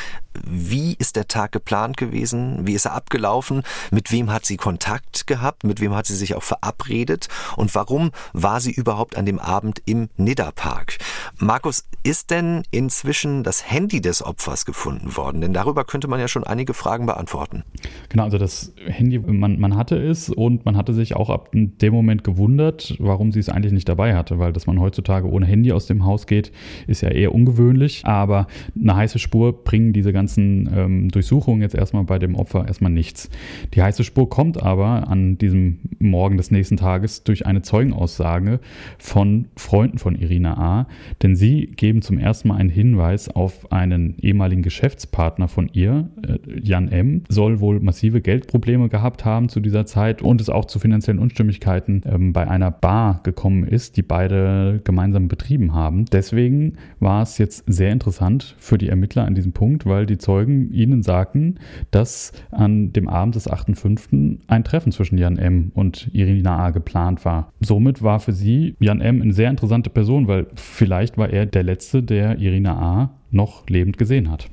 [0.46, 2.64] Wie ist der Tag geplant gewesen?
[2.64, 3.62] Wie ist er abgelaufen?
[3.90, 5.64] Mit wem hat sie Kontakt gehabt?
[5.64, 7.26] Mit wem hat sie sich auch verabredet?
[7.56, 10.98] Und warum war sie überhaupt an dem Abend im Nidderpark?
[11.38, 15.40] Markus, ist denn inzwischen das Handy des Opfers gefunden worden?
[15.40, 17.64] Denn darüber könnte man ja schon einige Fragen beantworten.
[18.10, 21.92] Genau, also das Handy, man, man hatte es und man hatte sich auch ab dem
[21.92, 25.72] Moment gewundert, warum sie es eigentlich nicht dabei hatte, weil das man heutzutage ohne Handy
[25.72, 26.52] aus dem Haus geht,
[26.86, 28.02] ist ja eher ungewöhnlich.
[28.04, 28.46] Aber
[28.80, 33.30] eine heiße Spur bringen diese ganzen ähm, Durchsuchungen jetzt erstmal bei dem Opfer erstmal nichts.
[33.74, 38.60] Die heiße Spur kommt aber an diesem Morgen des nächsten Tages durch eine Zeugenaussage
[38.98, 40.86] von Freunden von Irina A.
[41.22, 46.38] Denn sie geben zum ersten Mal einen Hinweis auf einen ehemaligen Geschäftspartner von ihr, äh,
[46.62, 50.78] Jan M., soll wohl massive Geldprobleme gehabt haben zu dieser Zeit und es auch zu
[50.78, 56.04] finanziellen Unstimmigkeiten ähm, bei einer Bar gekommen ist, die beide gemeinsam betrieben haben.
[56.06, 60.72] Deswegen war es jetzt sehr interessant für die Ermittler an diesem Punkt, weil die Zeugen
[60.72, 61.58] ihnen sagten,
[61.90, 64.38] dass an dem Abend des 8.5.
[64.46, 65.72] ein Treffen zwischen Jan M.
[65.74, 66.70] und Irina A.
[66.70, 67.52] geplant war.
[67.60, 69.22] Somit war für sie Jan M.
[69.22, 73.10] eine sehr interessante Person, weil vielleicht war er der Letzte, der Irina A.
[73.30, 74.48] noch lebend gesehen hat.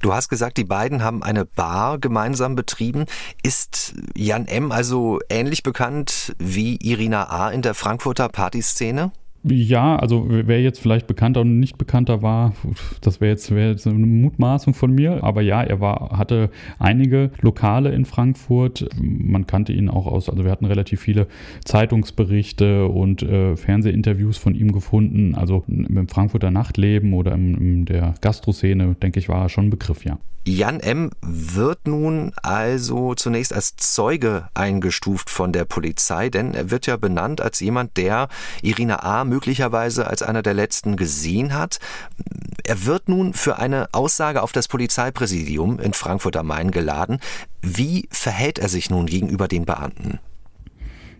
[0.00, 3.06] Du hast gesagt, die beiden haben eine Bar gemeinsam betrieben.
[3.42, 4.70] Ist Jan M.
[4.70, 7.50] also ähnlich bekannt wie Irina A.
[7.50, 9.12] in der Frankfurter Partyszene?
[9.48, 12.52] Ja, also wer jetzt vielleicht bekannter und nicht bekannter war,
[13.00, 15.22] das wäre jetzt, wär jetzt eine Mutmaßung von mir.
[15.22, 18.88] Aber ja, er war, hatte einige Lokale in Frankfurt.
[19.00, 21.28] Man kannte ihn auch aus, also wir hatten relativ viele
[21.64, 25.34] Zeitungsberichte und äh, Fernsehinterviews von ihm gefunden.
[25.34, 29.70] Also im Frankfurter Nachtleben oder in, in der Gastroszene, denke ich, war er schon ein
[29.70, 30.18] Begriff, ja.
[30.48, 31.10] Jan M.
[31.22, 37.40] wird nun also zunächst als Zeuge eingestuft von der Polizei, denn er wird ja benannt
[37.40, 38.28] als jemand, der
[38.62, 39.24] Irina A.
[39.36, 41.78] möglicherweise als einer der letzten gesehen hat.
[42.64, 47.20] Er wird nun für eine Aussage auf das Polizeipräsidium in Frankfurt am Main geladen.
[47.60, 50.20] Wie verhält er sich nun gegenüber den Beamten?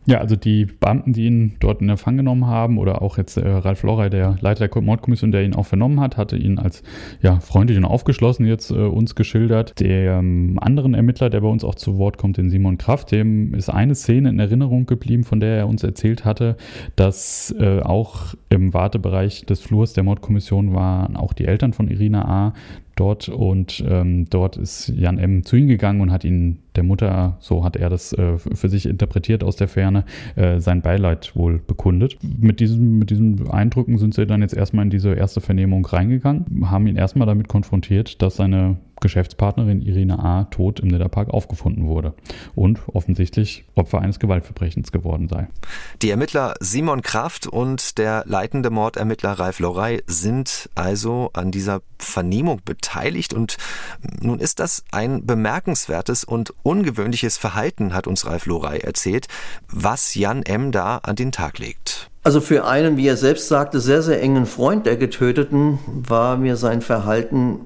[0.09, 3.49] Ja, also die Beamten, die ihn dort in Empfang genommen haben, oder auch jetzt äh,
[3.49, 6.85] Ralf Lorey, der Leiter der Mordkommission, der ihn auch vernommen hat, hatte ihn als
[7.23, 9.81] ja, freundlich und aufgeschlossen jetzt äh, uns geschildert.
[9.81, 13.53] Der ähm, anderen Ermittler, der bei uns auch zu Wort kommt, den Simon Kraft, dem
[13.55, 16.57] ist eine Szene in Erinnerung geblieben, von der er uns erzählt hatte,
[16.95, 22.25] dass äh, auch im Wartebereich des Flurs der Mordkommission waren auch die Eltern von Irina
[22.25, 22.55] A
[22.97, 25.45] dort und ähm, dort ist Jan M.
[25.45, 28.87] zu ihm gegangen und hat ihn der Mutter, so hat er das äh, für sich
[28.87, 30.05] interpretiert aus der Ferne,
[30.37, 32.19] äh, sein Beileid wohl bekundet.
[32.23, 36.67] Mit diesen, mit diesen Eindrücken sind sie dann jetzt erstmal in diese erste Vernehmung reingegangen,
[36.71, 40.45] haben ihn erstmal damit konfrontiert, dass seine Geschäftspartnerin Irina A.
[40.45, 42.15] tot im Nidderpark aufgefunden wurde
[42.55, 45.49] und offensichtlich Opfer eines Gewaltverbrechens geworden sei.
[46.03, 52.61] Die Ermittler Simon Kraft und der leitende Mordermittler Ralf Lorey sind also an dieser Vernehmung
[52.65, 53.59] beteiligt und
[54.21, 59.29] nun ist das ein bemerkenswertes und ungewöhnliches Verhalten, hat uns Ralf Lorey erzählt,
[59.70, 60.72] was Jan M.
[60.72, 62.11] da an den Tag legt.
[62.24, 66.57] Also für einen, wie er selbst sagte, sehr, sehr engen Freund der Getöteten war mir
[66.57, 67.61] sein Verhalten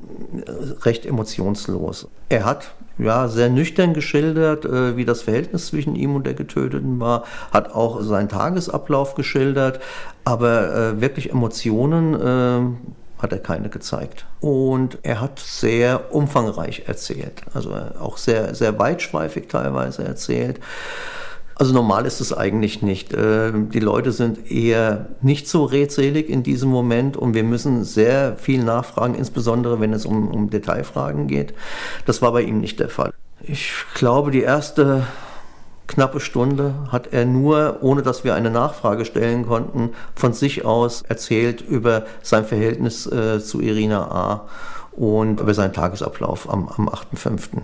[0.47, 2.09] äh, recht emotionslos.
[2.29, 7.01] Er hat ja sehr nüchtern geschildert, äh, wie das Verhältnis zwischen ihm und der Getöteten
[7.01, 9.81] war, hat auch seinen Tagesablauf geschildert,
[10.25, 12.77] aber äh, wirklich Emotionen
[13.23, 14.27] hat er keine gezeigt.
[14.41, 20.61] Und er hat sehr umfangreich erzählt, also auch sehr, sehr weitschweifig teilweise erzählt.
[21.61, 23.13] Also normal ist es eigentlich nicht.
[23.13, 28.37] Äh, die Leute sind eher nicht so redselig in diesem Moment und wir müssen sehr
[28.39, 31.53] viel nachfragen, insbesondere wenn es um, um Detailfragen geht.
[32.07, 33.13] Das war bei ihm nicht der Fall.
[33.43, 35.05] Ich glaube, die erste
[35.91, 41.03] knappe Stunde hat er nur, ohne dass wir eine Nachfrage stellen konnten, von sich aus
[41.03, 44.49] erzählt über sein Verhältnis äh, zu Irina A.
[44.93, 47.63] und über seinen Tagesablauf am, am 8.5.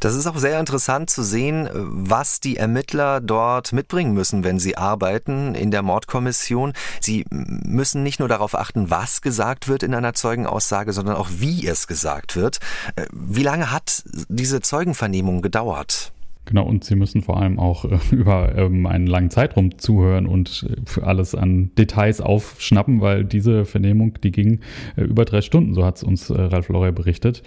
[0.00, 4.76] Das ist auch sehr interessant zu sehen, was die Ermittler dort mitbringen müssen, wenn sie
[4.76, 6.72] arbeiten in der Mordkommission.
[7.00, 11.66] Sie müssen nicht nur darauf achten, was gesagt wird in einer Zeugenaussage, sondern auch wie
[11.66, 12.58] es gesagt wird.
[12.96, 16.12] Äh, wie lange hat diese Zeugenvernehmung gedauert?
[16.44, 20.66] Genau, und sie müssen vor allem auch äh, über ähm, einen langen Zeitraum zuhören und
[20.96, 24.60] äh, alles an Details aufschnappen, weil diese Vernehmung, die ging
[24.96, 27.42] äh, über drei Stunden, so hat es uns äh, Ralf Lorey berichtet.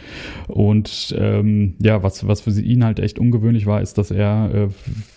[0.48, 4.68] Und ähm, ja, was, was für ihn halt echt ungewöhnlich war, ist, dass er, äh,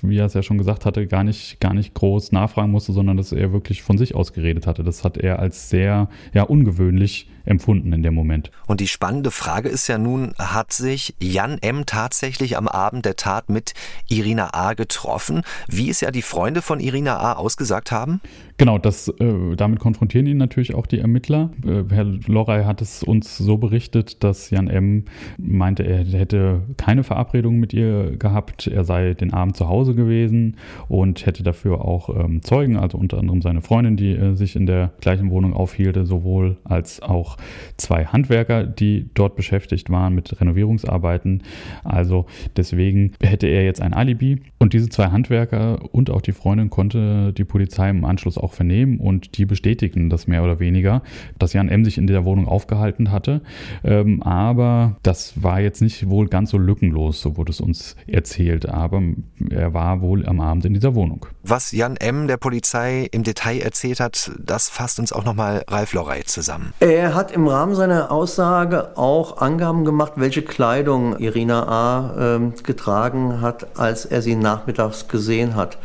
[0.02, 3.16] wie er es ja schon gesagt hatte, gar nicht, gar nicht groß nachfragen musste, sondern
[3.16, 4.82] dass er wirklich von sich aus geredet hatte.
[4.82, 8.50] Das hat er als sehr ja, ungewöhnlich empfunden in dem Moment.
[8.66, 11.86] Und die spannende Frage ist ja nun, hat sich Jan M.
[11.86, 13.74] tatsächlich am Abend der Tat mit
[14.08, 14.74] Irina A.
[14.74, 17.32] getroffen, wie es ja die Freunde von Irina A.
[17.34, 18.20] ausgesagt haben?
[18.58, 21.50] Genau, das, äh, damit konfrontieren ihn natürlich auch die Ermittler.
[21.64, 25.04] Äh, Herr Lorey hat es uns so berichtet, dass Jan M.
[25.38, 30.56] meinte, er hätte keine Verabredung mit ihr gehabt, er sei den Abend zu Hause gewesen
[30.88, 34.66] und hätte dafür auch ähm, Zeugen, also unter anderem seine Freundin, die äh, sich in
[34.66, 37.37] der gleichen Wohnung aufhielte, sowohl als auch
[37.76, 41.42] zwei Handwerker, die dort beschäftigt waren mit Renovierungsarbeiten.
[41.84, 46.70] Also deswegen hätte er jetzt ein Alibi und diese zwei Handwerker und auch die Freundin
[46.70, 51.02] konnte die Polizei im Anschluss auch vernehmen und die bestätigen das mehr oder weniger,
[51.38, 51.84] dass Jan M.
[51.84, 53.42] sich in der Wohnung aufgehalten hatte.
[53.84, 58.68] Ähm, aber das war jetzt nicht wohl ganz so lückenlos, so wurde es uns erzählt.
[58.68, 59.02] Aber
[59.50, 61.26] er war wohl am Abend in dieser Wohnung.
[61.42, 62.26] Was Jan M.
[62.26, 66.72] der Polizei im Detail erzählt hat, das fasst uns auch nochmal Ralf Lorey zusammen.
[66.80, 72.14] Er hat im Rahmen seiner Aussage auch Angaben gemacht, welche Kleidung Irina A.
[72.36, 75.78] Ähm, getragen hat, als er sie nachmittags gesehen hat.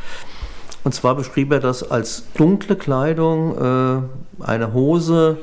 [0.84, 5.38] Und zwar beschrieb er das als dunkle Kleidung, äh, eine Hose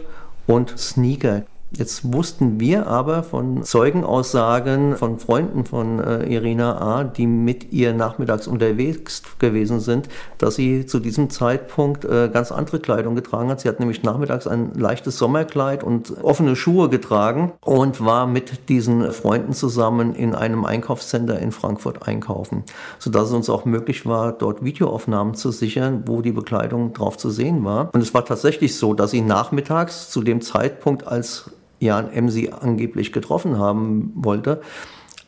[0.46, 1.42] und Sneaker.
[1.72, 7.92] Jetzt wussten wir aber von Zeugenaussagen von Freunden von äh, Irina A., die mit ihr
[7.92, 13.61] nachmittags unterwegs gewesen sind, dass sie zu diesem Zeitpunkt äh, ganz andere Kleidung getragen hat.
[13.61, 19.12] Sie hat nämlich nachmittags ein leichtes Sommerkleid und offene Schuhe getragen und war mit diesen
[19.12, 22.64] Freunden zusammen in einem Einkaufscenter in Frankfurt einkaufen,
[22.98, 27.30] sodass es uns auch möglich war, dort Videoaufnahmen zu sichern, wo die Bekleidung drauf zu
[27.30, 27.94] sehen war.
[27.94, 32.28] Und es war tatsächlich so, dass sie nachmittags zu dem Zeitpunkt, als Jan M.
[32.28, 34.60] sie angeblich getroffen haben wollte,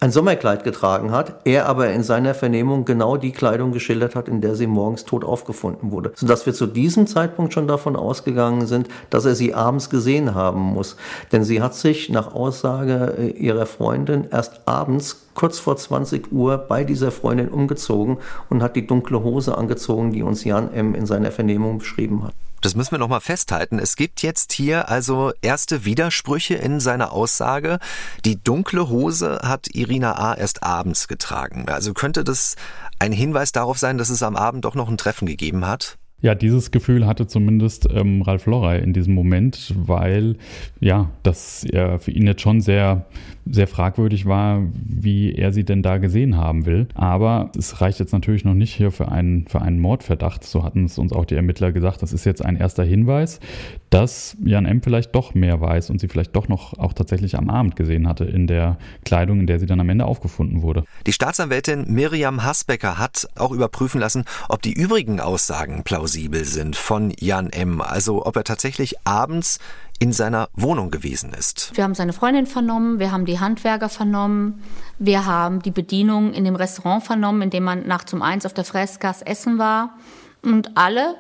[0.03, 4.41] ein Sommerkleid getragen hat, er aber in seiner Vernehmung genau die Kleidung geschildert hat, in
[4.41, 6.11] der sie morgens tot aufgefunden wurde.
[6.17, 10.61] Sodass wir zu diesem Zeitpunkt schon davon ausgegangen sind, dass er sie abends gesehen haben
[10.61, 10.97] muss.
[11.31, 16.59] Denn sie hat sich nach Aussage äh, ihrer Freundin erst abends kurz vor 20 Uhr
[16.59, 18.19] bei dieser Freundin umgezogen
[18.51, 20.97] und hat die dunkle Hose angezogen, die uns Jan M.
[20.97, 22.35] in seiner Vernehmung beschrieben hat.
[22.63, 23.81] Das müssen wir nochmal festhalten.
[23.81, 27.81] Es gibt jetzt hier also erste Widersprüche in seiner Aussage.
[28.25, 30.35] Die dunkle Hose hat Irina A.
[30.35, 31.67] erst abends getragen.
[31.69, 32.55] Also könnte das
[33.01, 35.99] ein Hinweis darauf sein, dass es am Abend doch noch ein Treffen gegeben hat?
[36.23, 40.37] Ja, dieses Gefühl hatte zumindest ähm, Ralf Lorey in diesem Moment, weil
[40.79, 43.07] ja, das ja, für ihn jetzt schon sehr
[43.45, 46.87] sehr fragwürdig war, wie er sie denn da gesehen haben will.
[46.95, 50.45] Aber es reicht jetzt natürlich noch nicht hier für einen, für einen Mordverdacht.
[50.45, 52.03] So hatten es uns auch die Ermittler gesagt.
[52.03, 53.41] Das ist jetzt ein erster Hinweis,
[53.91, 54.81] dass Jan M.
[54.81, 58.25] vielleicht doch mehr weiß und sie vielleicht doch noch auch tatsächlich am Abend gesehen hatte
[58.25, 60.85] in der Kleidung, in der sie dann am Ende aufgefunden wurde.
[61.09, 67.13] Die Staatsanwältin Miriam Hasbecker hat auch überprüfen lassen, ob die übrigen Aussagen plausibel sind von
[67.19, 67.81] Jan M.
[67.81, 69.59] Also ob er tatsächlich abends
[69.99, 71.71] in seiner Wohnung gewesen ist.
[71.75, 74.63] Wir haben seine Freundin vernommen, wir haben die Handwerker vernommen,
[74.99, 78.53] wir haben die Bedienung in dem Restaurant vernommen, in dem man nachts um eins auf
[78.53, 79.97] der Fressgas essen war.
[80.43, 81.15] Und alle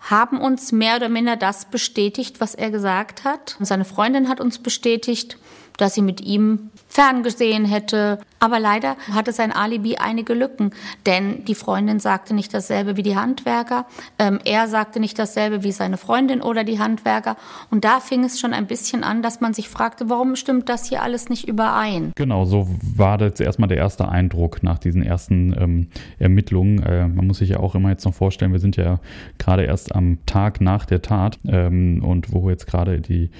[0.00, 3.56] haben uns mehr oder minder das bestätigt, was er gesagt hat.
[3.58, 5.36] Und seine Freundin hat uns bestätigt,
[5.76, 8.20] dass sie mit ihm ferngesehen hätte.
[8.40, 10.70] Aber leider hatte sein Alibi einige Lücken,
[11.06, 13.86] denn die Freundin sagte nicht dasselbe wie die Handwerker,
[14.18, 17.36] ähm, er sagte nicht dasselbe wie seine Freundin oder die Handwerker.
[17.70, 20.88] Und da fing es schon ein bisschen an, dass man sich fragte, warum stimmt das
[20.88, 22.12] hier alles nicht überein?
[22.14, 26.82] Genau, so war das erstmal der erste Eindruck nach diesen ersten ähm, Ermittlungen.
[26.82, 29.00] Äh, man muss sich ja auch immer jetzt noch vorstellen, wir sind ja
[29.38, 33.30] gerade erst am Tag nach der Tat ähm, und wo jetzt gerade die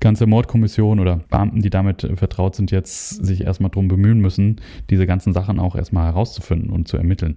[0.00, 4.41] ganze Mordkommission oder Beamten, die damit vertraut sind, jetzt sich erstmal darum bemühen müssen,
[4.90, 7.36] diese ganzen Sachen auch erstmal herauszufinden und zu ermitteln.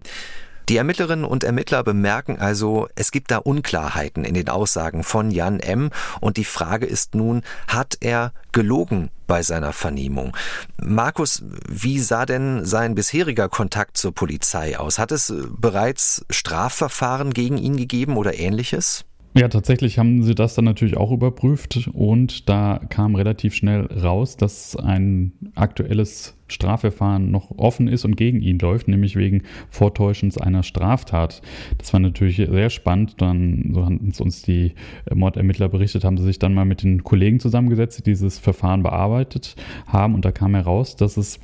[0.67, 5.59] Die Ermittlerinnen und Ermittler bemerken also, es gibt da Unklarheiten in den Aussagen von Jan
[5.59, 5.91] M.
[6.21, 10.35] Und die Frage ist nun, hat er gelogen bei seiner Vernehmung?
[10.81, 14.97] Markus, wie sah denn sein bisheriger Kontakt zur Polizei aus?
[14.97, 19.05] Hat es bereits Strafverfahren gegen ihn gegeben oder ähnliches?
[19.37, 24.37] Ja, tatsächlich haben sie das dann natürlich auch überprüft und da kam relativ schnell raus,
[24.37, 30.63] dass ein aktuelles Strafverfahren noch offen ist und gegen ihn läuft, nämlich wegen Vortäuschens einer
[30.63, 31.41] Straftat.
[31.77, 33.15] Das war natürlich sehr spannend.
[33.17, 34.71] Dann, so haben uns die
[35.13, 39.57] Mordermittler berichtet, haben sie sich dann mal mit den Kollegen zusammengesetzt, die dieses Verfahren bearbeitet
[39.85, 41.41] haben und da kam heraus, dass es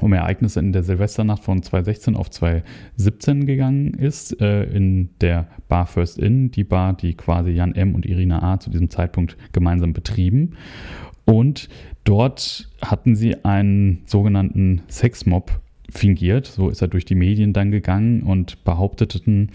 [0.00, 5.86] um Ereignisse in der Silvesternacht von 2016 auf 2017 gegangen ist, äh, in der Bar
[5.86, 7.94] First Inn, die Bar, die quasi Jan M.
[7.94, 8.58] und Irina A.
[8.58, 10.56] zu diesem Zeitpunkt gemeinsam betrieben.
[11.24, 11.68] Und
[12.04, 15.60] dort hatten sie einen sogenannten Sexmob
[15.92, 16.46] fingiert.
[16.46, 19.50] So ist er durch die Medien dann gegangen und behaupteten,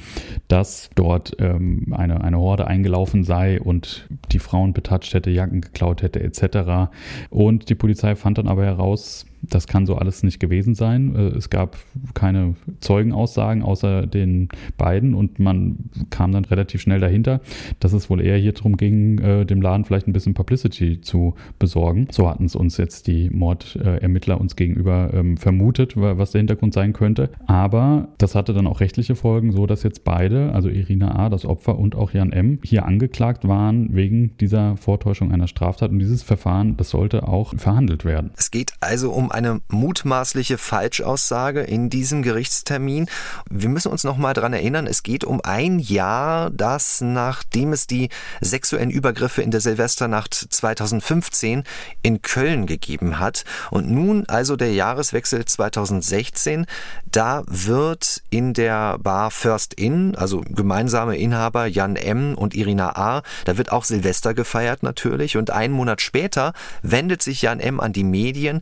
[0.47, 6.01] dass dort ähm, eine, eine Horde eingelaufen sei und die Frauen betatscht hätte, Jacken geklaut
[6.01, 6.91] hätte etc.
[7.29, 11.15] Und die Polizei fand dann aber heraus, das kann so alles nicht gewesen sein.
[11.15, 11.77] Äh, es gab
[12.13, 15.77] keine Zeugenaussagen außer den beiden und man
[16.09, 17.41] kam dann relativ schnell dahinter,
[17.79, 21.35] dass es wohl eher hier darum ging, äh, dem Laden vielleicht ein bisschen Publicity zu
[21.59, 22.07] besorgen.
[22.11, 26.93] So hatten es uns jetzt die Mordermittler uns gegenüber ähm, vermutet, was der Hintergrund sein
[26.93, 27.29] könnte.
[27.45, 31.45] Aber das hatte dann auch rechtliche Folgen, so dass jetzt beide, also Irina A., das
[31.45, 35.91] Opfer und auch Jan M., hier angeklagt waren wegen dieser Vortäuschung einer Straftat.
[35.91, 38.31] Und dieses Verfahren, das sollte auch verhandelt werden.
[38.37, 43.09] Es geht also um eine mutmaßliche Falschaussage in diesem Gerichtstermin.
[43.49, 47.87] Wir müssen uns noch mal daran erinnern, es geht um ein Jahr, das nachdem es
[47.87, 48.09] die
[48.41, 51.63] sexuellen Übergriffe in der Silvesternacht 2015
[52.01, 53.45] in Köln gegeben hat.
[53.71, 56.65] Und nun also der Jahreswechsel 2016,
[57.05, 62.35] da wird in der Bar First Inn, also gemeinsame Inhaber Jan M.
[62.35, 65.37] und Irina A., da wird auch Silvester gefeiert natürlich.
[65.37, 67.79] Und einen Monat später wendet sich Jan M.
[67.79, 68.61] an die Medien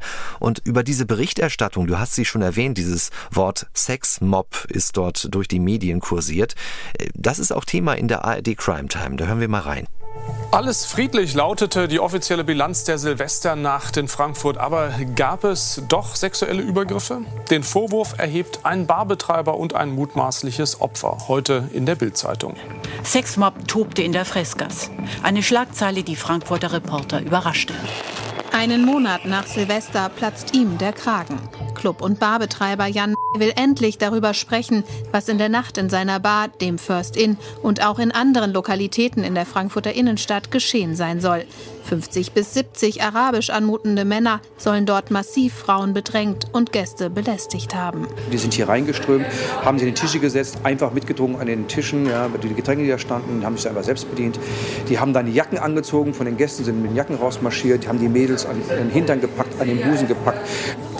[0.56, 5.48] und über diese Berichterstattung, du hast sie schon erwähnt, dieses Wort Sexmob ist dort durch
[5.48, 6.56] die Medien kursiert.
[7.14, 9.18] Das ist auch Thema in der ARD Crime Time.
[9.18, 9.88] Da hören wir mal rein.
[10.52, 14.58] Alles friedlich lautete die offizielle Bilanz der Silvesternacht in Frankfurt.
[14.58, 17.22] Aber gab es doch sexuelle Übergriffe?
[17.50, 21.28] Den Vorwurf erhebt ein Barbetreiber und ein mutmaßliches Opfer.
[21.28, 22.56] Heute in der Bildzeitung.
[23.04, 24.90] Sexmob tobte in der Freskas.
[25.22, 27.74] Eine Schlagzeile, die Frankfurter Reporter überraschte.
[28.56, 31.38] Einen Monat nach Silvester platzt ihm der Kragen.
[31.74, 36.50] Club- und Barbetreiber Jan will endlich darüber sprechen, was in der Nacht in seiner Bar,
[36.62, 41.46] dem First Inn und auch in anderen Lokalitäten in der Frankfurter Innenstadt geschehen sein soll.
[41.86, 48.08] 50 bis 70 arabisch anmutende Männer sollen dort massiv Frauen bedrängt und Gäste belästigt haben.
[48.32, 49.26] Die sind hier reingeströmt,
[49.64, 52.90] haben sich an die Tische gesetzt, einfach mitgedrungen an den Tischen, ja, die Getränke, die
[52.90, 54.40] da standen, haben sich einfach selbst bedient.
[54.90, 57.88] Die haben dann die Jacken angezogen von den Gästen, sind mit den Jacken rausmarschiert, die
[57.88, 60.40] haben die Mädels an den Hintern gepackt, an den Busen gepackt.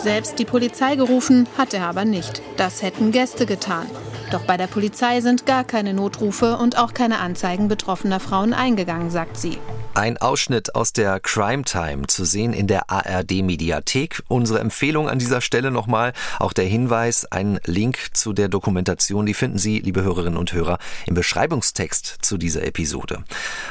[0.02, 2.25] Selbst die Polizei gerufen hat er aber nicht.
[2.56, 3.86] Das hätten Gäste getan.
[4.30, 9.10] Doch bei der Polizei sind gar keine Notrufe und auch keine Anzeigen betroffener Frauen eingegangen,
[9.10, 9.58] sagt sie.
[9.94, 14.22] Ein Ausschnitt aus der Crime Time zu sehen in der ARD Mediathek.
[14.28, 19.32] Unsere Empfehlung an dieser Stelle nochmal, auch der Hinweis, ein Link zu der Dokumentation, die
[19.32, 23.24] finden Sie, liebe Hörerinnen und Hörer, im Beschreibungstext zu dieser Episode.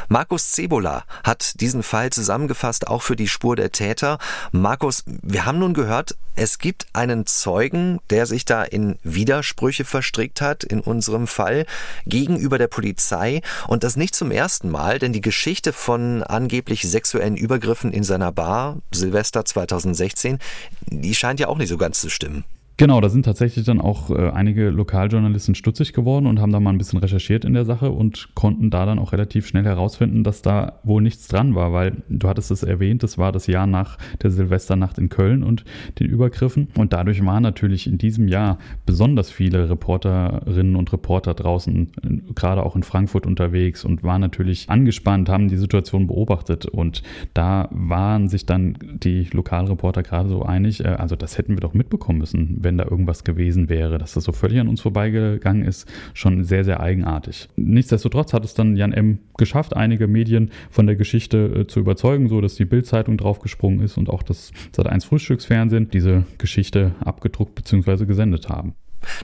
[0.07, 4.17] Markus Cebola hat diesen Fall zusammengefasst, auch für die Spur der Täter.
[4.51, 10.41] Markus, wir haben nun gehört, es gibt einen Zeugen, der sich da in Widersprüche verstrickt
[10.41, 11.65] hat, in unserem Fall,
[12.05, 13.41] gegenüber der Polizei.
[13.67, 18.31] Und das nicht zum ersten Mal, denn die Geschichte von angeblich sexuellen Übergriffen in seiner
[18.31, 20.39] Bar, Silvester 2016,
[20.87, 22.43] die scheint ja auch nicht so ganz zu stimmen.
[22.77, 26.71] Genau, da sind tatsächlich dann auch äh, einige Lokaljournalisten stutzig geworden und haben da mal
[26.71, 30.41] ein bisschen recherchiert in der Sache und konnten da dann auch relativ schnell herausfinden, dass
[30.41, 33.97] da wohl nichts dran war, weil du hattest es erwähnt, das war das Jahr nach
[34.21, 35.63] der Silvesternacht in Köln und
[35.99, 36.67] den Übergriffen.
[36.77, 41.91] Und dadurch waren natürlich in diesem Jahr besonders viele Reporterinnen und Reporter draußen,
[42.35, 46.65] gerade auch in Frankfurt unterwegs und waren natürlich angespannt, haben die Situation beobachtet.
[46.65, 47.03] Und
[47.33, 51.73] da waren sich dann die Lokalreporter gerade so einig, äh, also das hätten wir doch
[51.73, 53.97] mitbekommen müssen wenn da irgendwas gewesen wäre.
[53.97, 57.47] Dass das so völlig an uns vorbeigegangen ist, schon sehr, sehr eigenartig.
[57.55, 59.19] Nichtsdestotrotz hat es dann Jan M.
[59.37, 63.97] geschafft, einige Medien von der Geschichte äh, zu überzeugen, so dass die Bildzeitung draufgesprungen ist
[63.97, 68.05] und auch das Sat1 Frühstücksfernsehen diese Geschichte abgedruckt bzw.
[68.05, 68.75] gesendet haben.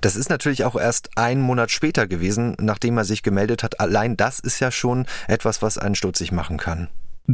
[0.02, 3.80] Das ist natürlich auch erst einen Monat später gewesen, nachdem er sich gemeldet hat.
[3.80, 6.88] Allein das ist ja schon etwas, was einen stutzig machen kann.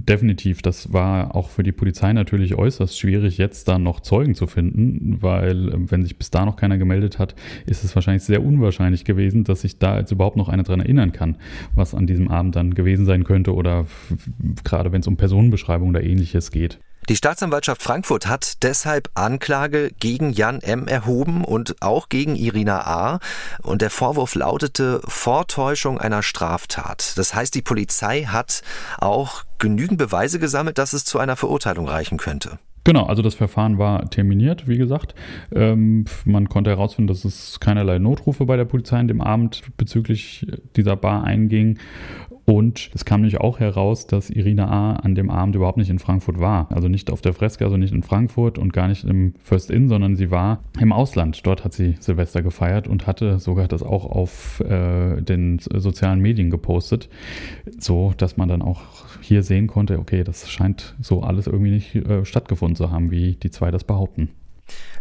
[0.05, 4.45] Definitiv, das war auch für die Polizei natürlich äußerst schwierig, jetzt da noch Zeugen zu
[4.45, 7.35] finden, weil ähm, wenn sich bis da noch keiner gemeldet hat,
[7.65, 11.13] ist es wahrscheinlich sehr unwahrscheinlich gewesen, dass sich da jetzt überhaupt noch einer dran erinnern
[11.13, 11.37] kann,
[11.73, 13.85] was an diesem Abend dann gewesen sein könnte oder
[14.63, 16.79] gerade wenn es um Personenbeschreibung oder ähnliches geht.
[17.09, 20.87] Die Staatsanwaltschaft Frankfurt hat deshalb Anklage gegen Jan M.
[20.87, 23.19] erhoben und auch gegen Irina A.
[23.63, 27.17] Und der Vorwurf lautete Vortäuschung einer Straftat.
[27.17, 28.61] Das heißt, die Polizei hat
[28.97, 32.59] auch genügend Beweise gesammelt, dass es zu einer Verurteilung reichen könnte.
[32.87, 35.13] Genau, also das Verfahren war terminiert, wie gesagt.
[35.53, 40.47] Ähm, man konnte herausfinden, dass es keinerlei Notrufe bei der Polizei in dem Abend bezüglich
[40.77, 41.79] dieser Bar einging.
[42.49, 44.93] Und es kam nämlich auch heraus, dass Irina A.
[44.93, 46.71] an dem Abend überhaupt nicht in Frankfurt war.
[46.71, 49.89] Also nicht auf der Freske, also nicht in Frankfurt und gar nicht im First Inn,
[49.89, 51.45] sondern sie war im Ausland.
[51.45, 56.49] Dort hat sie Silvester gefeiert und hatte sogar das auch auf äh, den sozialen Medien
[56.49, 57.09] gepostet,
[57.79, 58.79] so dass man dann auch
[59.19, 63.35] hier sehen konnte, okay, das scheint so alles irgendwie nicht äh, stattgefunden zu haben, wie
[63.35, 64.29] die zwei das behaupten.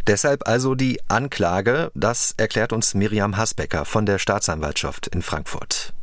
[0.05, 5.93] Deshalb also die Anklage, das erklärt uns Miriam Hasbecker von der Staatsanwaltschaft in Frankfurt.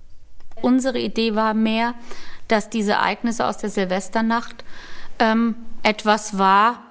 [0.64, 1.92] Unsere Idee war mehr,
[2.48, 4.64] dass diese Ereignisse aus der Silvesternacht
[5.18, 6.82] ähm, etwas war,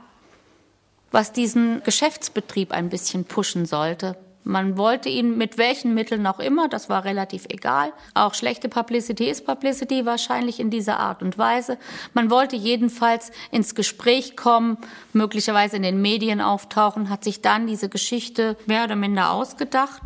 [1.10, 4.16] was diesen Geschäftsbetrieb ein bisschen pushen sollte.
[4.44, 7.94] Man wollte ihn mit welchen Mitteln auch immer, das war relativ egal.
[8.14, 11.80] Auch schlechte Publicity ist Publicity wahrscheinlich in dieser Art und Weise.
[12.14, 14.78] Man wollte jedenfalls ins Gespräch kommen,
[15.14, 20.04] möglicherweise in den Medien auftauchen, hat sich dann diese Geschichte mehr oder minder ausgedacht,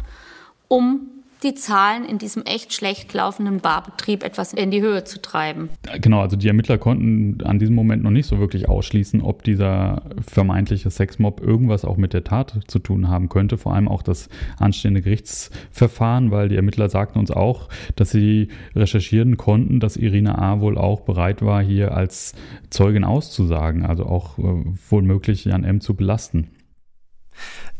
[0.69, 5.69] um die Zahlen in diesem echt schlecht laufenden Barbetrieb etwas in die Höhe zu treiben.
[6.01, 10.01] Genau, also die Ermittler konnten an diesem Moment noch nicht so wirklich ausschließen, ob dieser
[10.27, 14.29] vermeintliche Sexmob irgendwas auch mit der Tat zu tun haben könnte, vor allem auch das
[14.57, 20.59] anstehende Gerichtsverfahren, weil die Ermittler sagten uns auch, dass sie recherchieren konnten, dass Irina A.
[20.59, 22.33] wohl auch bereit war, hier als
[22.69, 25.81] Zeugin auszusagen, also auch äh, wohl möglich Jan M.
[25.81, 26.49] zu belasten.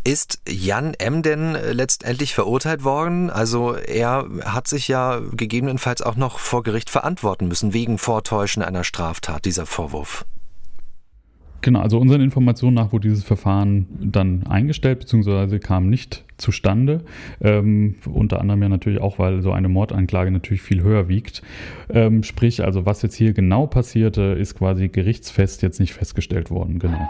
[0.08, 1.22] Ist Jan M.
[1.22, 3.30] denn äh, letztendlich verurteilt worden?
[3.30, 8.86] Also er hat sich ja gegebenenfalls auch noch vor Gericht verantworten müssen wegen Vortäuschen einer
[8.86, 10.26] Straftat, dieser Vorwurf.
[11.60, 17.04] Genau, also unseren Informationen nach wurde dieses Verfahren dann eingestellt, beziehungsweise kam nicht zustande.
[17.42, 21.42] Ähm, unter anderem ja natürlich auch, weil so eine Mordanklage natürlich viel höher wiegt.
[21.90, 26.80] Ähm, sprich, also was jetzt hier genau passierte, ist quasi gerichtsfest jetzt nicht festgestellt worden.
[26.80, 27.10] Genau.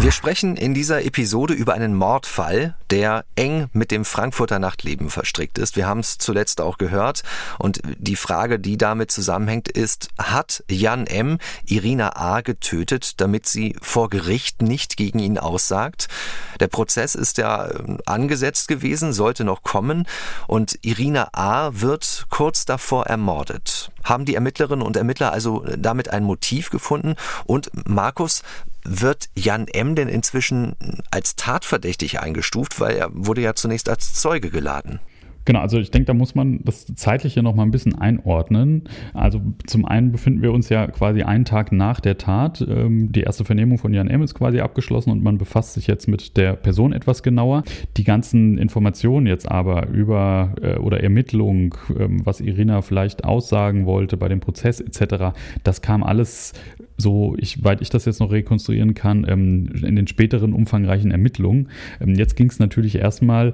[0.00, 5.58] Wir sprechen in dieser Episode über einen Mordfall, der eng mit dem Frankfurter Nachtleben verstrickt
[5.58, 5.76] ist.
[5.76, 7.22] Wir haben es zuletzt auch gehört.
[7.58, 11.36] Und die Frage, die damit zusammenhängt, ist, hat Jan M.
[11.66, 12.40] Irina A.
[12.40, 16.08] getötet, damit sie vor Gericht nicht gegen ihn aussagt?
[16.60, 20.06] Der Prozess ist ja äh, angesetzt gewesen, sollte noch kommen.
[20.46, 21.72] Und Irina A.
[21.74, 23.90] wird kurz davor ermordet.
[24.02, 27.16] Haben die Ermittlerinnen und Ermittler also damit ein Motiv gefunden?
[27.44, 28.42] Und Markus,
[28.84, 29.94] wird Jan M.
[29.94, 30.76] denn inzwischen
[31.10, 35.00] als tatverdächtig eingestuft, weil er wurde ja zunächst als Zeuge geladen?
[35.46, 38.84] Genau, also ich denke, da muss man das Zeitliche noch mal ein bisschen einordnen.
[39.14, 42.64] Also zum einen befinden wir uns ja quasi einen Tag nach der Tat.
[42.68, 44.22] Ähm, die erste Vernehmung von Jan M.
[44.22, 47.62] ist quasi abgeschlossen und man befasst sich jetzt mit der Person etwas genauer.
[47.96, 54.16] Die ganzen Informationen jetzt aber über äh, oder Ermittlungen, ähm, was Irina vielleicht aussagen wollte
[54.16, 56.52] bei dem Prozess etc., das kam alles
[57.00, 61.68] so, ich, weit ich das jetzt noch rekonstruieren kann, ähm, in den späteren umfangreichen Ermittlungen.
[62.04, 63.52] jetzt ging es natürlich erstmal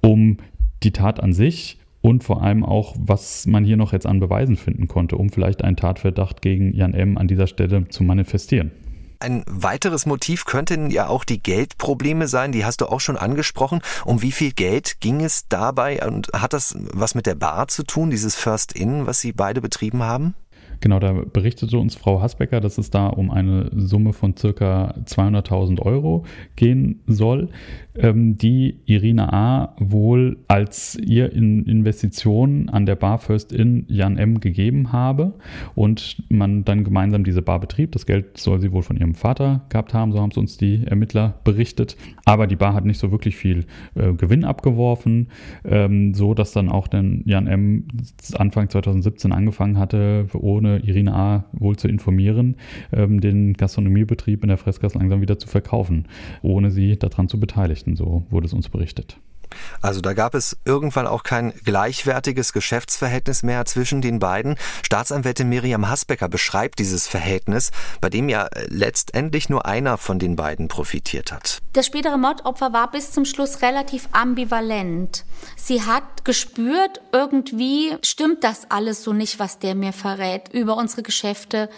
[0.00, 0.38] um
[0.82, 4.56] die Tat an sich und vor allem auch, was man hier noch jetzt an Beweisen
[4.56, 7.18] finden konnte, um vielleicht einen Tatverdacht gegen Jan M.
[7.18, 8.70] an dieser Stelle zu manifestieren.
[9.18, 13.80] Ein weiteres Motiv könnten ja auch die Geldprobleme sein, die hast du auch schon angesprochen.
[14.04, 17.82] Um wie viel Geld ging es dabei und hat das was mit der Bar zu
[17.82, 20.34] tun, dieses First In, was Sie beide betrieben haben?
[20.80, 25.80] Genau, da berichtete uns Frau Hasbecker, dass es da um eine Summe von circa 200.000
[25.80, 26.24] Euro
[26.54, 27.48] gehen soll,
[27.94, 29.74] ähm, die Irina A.
[29.78, 34.40] wohl als ihr in Investition an der Bar First In Jan M.
[34.40, 35.34] gegeben habe
[35.74, 37.92] und man dann gemeinsam diese Bar betrieb.
[37.92, 40.84] Das Geld soll sie wohl von ihrem Vater gehabt haben, so haben es uns die
[40.84, 41.96] Ermittler berichtet.
[42.24, 43.64] Aber die Bar hat nicht so wirklich viel
[43.94, 45.28] äh, Gewinn abgeworfen,
[45.64, 47.84] ähm, so dass dann auch dann Jan M.
[48.36, 51.44] Anfang 2017 angefangen hatte, ohne ohne Irina A.
[51.52, 52.56] wohl zu informieren,
[52.92, 56.06] ähm, den Gastronomiebetrieb in der Freskas langsam wieder zu verkaufen,
[56.42, 57.96] ohne sie daran zu beteiligen.
[57.96, 59.18] So wurde es uns berichtet.
[59.82, 64.56] Also da gab es irgendwann auch kein gleichwertiges Geschäftsverhältnis mehr zwischen den beiden.
[64.84, 67.70] Staatsanwältin Miriam Hasbecker beschreibt dieses Verhältnis,
[68.00, 71.60] bei dem ja letztendlich nur einer von den beiden profitiert hat.
[71.72, 75.24] Das spätere Mordopfer war bis zum Schluss relativ ambivalent.
[75.56, 81.02] Sie hat gespürt, irgendwie stimmt das alles so nicht, was der mir verrät über unsere
[81.02, 81.68] Geschäfte,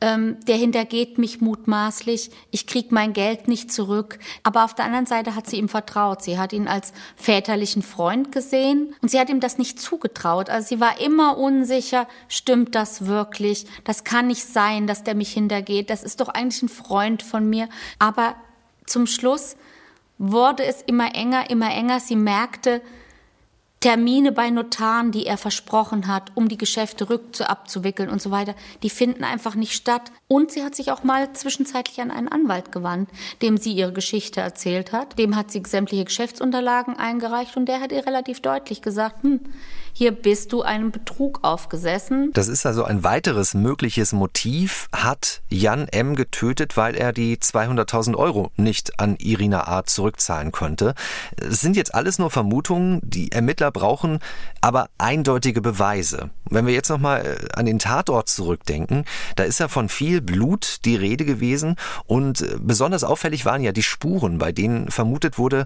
[0.00, 4.18] ähm, der hintergeht mich mutmaßlich, ich krieg mein Geld nicht zurück.
[4.42, 6.22] Aber auf der anderen Seite hat sie ihm vertraut.
[6.22, 10.50] Sie hat ihn als väterlichen Freund gesehen und sie hat ihm das nicht zugetraut.
[10.50, 13.66] Also sie war immer unsicher, stimmt das wirklich?
[13.84, 15.88] Das kann nicht sein, dass der mich hintergeht.
[15.88, 17.68] Das ist doch eigentlich ein Freund von mir.
[17.98, 18.36] Aber
[18.84, 19.56] zum Schluss
[20.18, 22.00] wurde es immer enger, immer enger.
[22.00, 22.82] Sie merkte,
[23.80, 28.90] Termine bei Notaren, die er versprochen hat, um die Geschäfte rückabzuwickeln und so weiter, die
[28.90, 30.10] finden einfach nicht statt.
[30.28, 33.10] Und sie hat sich auch mal zwischenzeitlich an einen Anwalt gewandt,
[33.42, 35.18] dem sie ihre Geschichte erzählt hat.
[35.18, 39.40] Dem hat sie sämtliche Geschäftsunterlagen eingereicht und der hat ihr relativ deutlich gesagt, hm,
[39.98, 42.30] hier bist du einem Betrug aufgesessen.
[42.34, 44.88] Das ist also ein weiteres mögliches Motiv.
[44.92, 46.16] Hat Jan M.
[46.16, 49.86] getötet, weil er die 200.000 Euro nicht an Irina A.
[49.86, 50.94] zurückzahlen konnte.
[51.40, 53.00] Es sind jetzt alles nur Vermutungen.
[53.04, 54.18] Die Ermittler brauchen
[54.60, 56.28] aber eindeutige Beweise.
[56.50, 60.84] Wenn wir jetzt nochmal äh, an den Tatort zurückdenken, da ist ja von viel Blut
[60.84, 65.64] die Rede gewesen und äh, besonders auffällig waren ja die Spuren, bei denen vermutet wurde,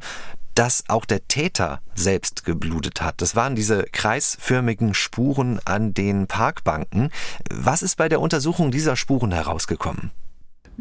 [0.54, 3.20] dass auch der Täter selbst geblutet hat.
[3.22, 7.10] Das waren diese kreisförmigen Spuren an den Parkbanken.
[7.52, 10.10] Was ist bei der Untersuchung dieser Spuren herausgekommen?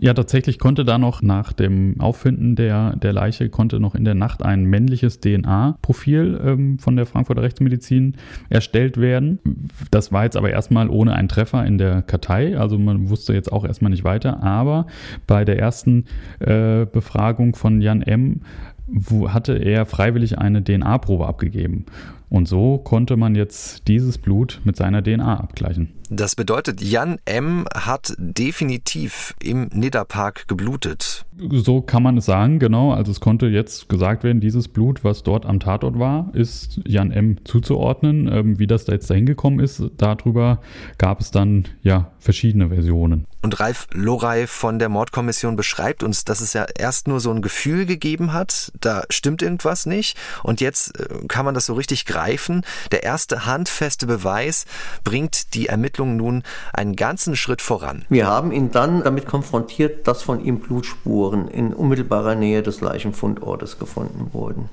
[0.02, 4.16] Ja, tatsächlich konnte da noch nach dem Auffinden der, der Leiche, konnte noch in der
[4.16, 8.16] Nacht ein männliches DNA-Profil ähm, von der Frankfurter Rechtsmedizin
[8.50, 9.40] erstellt werden.
[9.92, 13.52] Das war jetzt aber erstmal ohne einen Treffer in der Kartei, also man wusste jetzt
[13.52, 14.42] auch erstmal nicht weiter.
[14.42, 14.88] Aber
[15.28, 16.06] bei der ersten
[16.40, 18.42] äh, Befragung von Jan M
[18.92, 21.86] wo hatte er freiwillig eine DNA-Probe abgegeben.
[22.30, 25.90] Und so konnte man jetzt dieses Blut mit seiner DNA abgleichen.
[26.12, 27.66] Das bedeutet, Jan M.
[27.74, 31.26] hat definitiv im Nidderpark geblutet.
[31.52, 32.94] So kann man es sagen, genau.
[32.94, 37.12] Also es konnte jetzt gesagt werden, dieses Blut, was dort am Tatort war, ist Jan
[37.12, 37.38] M.
[37.46, 38.28] zuzuordnen.
[38.32, 40.62] Ähm, wie das da jetzt dahin gekommen ist, darüber
[40.98, 43.26] gab es dann ja verschiedene Versionen.
[43.42, 47.42] Und Ralf Lorey von der Mordkommission beschreibt uns, dass es ja erst nur so ein
[47.42, 50.18] Gefühl gegeben hat, da stimmt irgendwas nicht.
[50.44, 52.66] Und jetzt äh, kann man das so richtig greifen.
[52.92, 54.66] Der erste handfeste Beweis
[55.04, 58.06] bringt die Ermittlungen nun einen ganzen Schritt voran.
[58.10, 63.80] Wir haben ihn dann damit konfrontiert, dass von ihm Blutspuren in unmittelbarer Nähe des Leichenfundortes
[63.80, 64.70] gefunden wurden.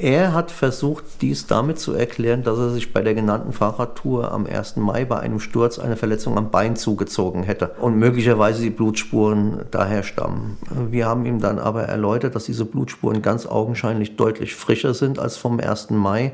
[0.00, 4.46] Er hat versucht, dies damit zu erklären, dass er sich bei der genannten Fahrradtour am
[4.46, 4.76] 1.
[4.76, 10.04] Mai bei einem Sturz eine Verletzung am Bein zugezogen hätte und möglicherweise die Blutspuren daher
[10.04, 10.56] stammen.
[10.88, 15.36] Wir haben ihm dann aber erläutert, dass diese Blutspuren ganz augenscheinlich deutlich frischer sind als
[15.36, 15.90] vom 1.
[15.90, 16.30] Mai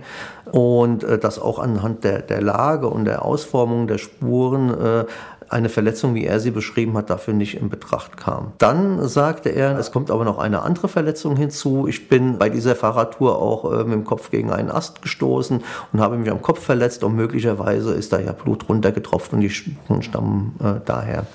[0.52, 5.04] und äh, dass auch anhand der, der Lage und der Ausformung der Spuren äh,
[5.48, 8.52] eine Verletzung, wie er sie beschrieben hat, dafür nicht in Betracht kam.
[8.58, 11.86] Dann sagte er, es kommt aber noch eine andere Verletzung hinzu.
[11.88, 16.00] Ich bin bei dieser Fahrradtour auch äh, mit dem Kopf gegen einen Ast gestoßen und
[16.00, 20.02] habe mich am Kopf verletzt und möglicherweise ist da ja Blut runtergetropft und die Spuren
[20.02, 21.26] stammen äh, daher.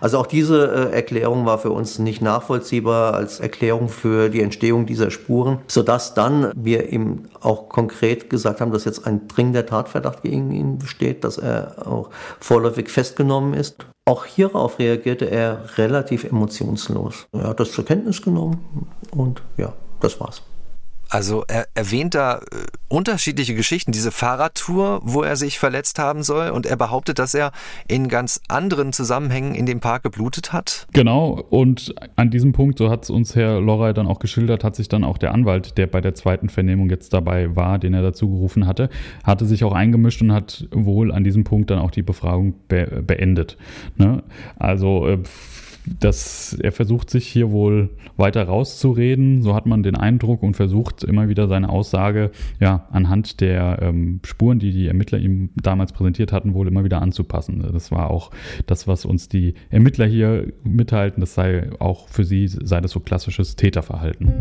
[0.00, 4.86] Also auch diese äh, Erklärung war für uns nicht nachvollziehbar als Erklärung für die Entstehung
[4.86, 10.22] dieser Spuren, sodass dann wir ihm auch konkret gesagt haben, dass jetzt ein dringender Tatverdacht
[10.22, 13.86] gegen ihn besteht, dass er auch vorläufig festgenommen ist.
[14.04, 17.26] Auch hierauf reagierte er relativ emotionslos.
[17.32, 20.42] Er hat das zur Kenntnis genommen und ja, das war's.
[21.12, 22.40] Also er erwähnt da äh,
[22.88, 27.52] unterschiedliche Geschichten, diese Fahrradtour, wo er sich verletzt haben soll und er behauptet, dass er
[27.86, 30.86] in ganz anderen Zusammenhängen in dem Park geblutet hat.
[30.94, 34.74] Genau und an diesem Punkt, so hat es uns Herr Lorrey dann auch geschildert, hat
[34.74, 38.00] sich dann auch der Anwalt, der bei der zweiten Vernehmung jetzt dabei war, den er
[38.00, 38.88] dazu gerufen hatte,
[39.22, 43.02] hatte sich auch eingemischt und hat wohl an diesem Punkt dann auch die Befragung be
[43.06, 43.58] beendet.
[43.96, 44.22] Ne?
[44.58, 45.18] Also äh,
[45.86, 51.02] dass er versucht sich hier wohl weiter rauszureden, so hat man den Eindruck und versucht
[51.04, 52.30] immer wieder seine Aussage
[52.60, 57.02] ja anhand der ähm, Spuren, die die Ermittler ihm damals präsentiert hatten, wohl immer wieder
[57.02, 57.64] anzupassen.
[57.72, 58.30] Das war auch
[58.66, 63.00] das, was uns die Ermittler hier mitteilten, das sei auch für sie sei das so
[63.00, 64.32] klassisches Täterverhalten.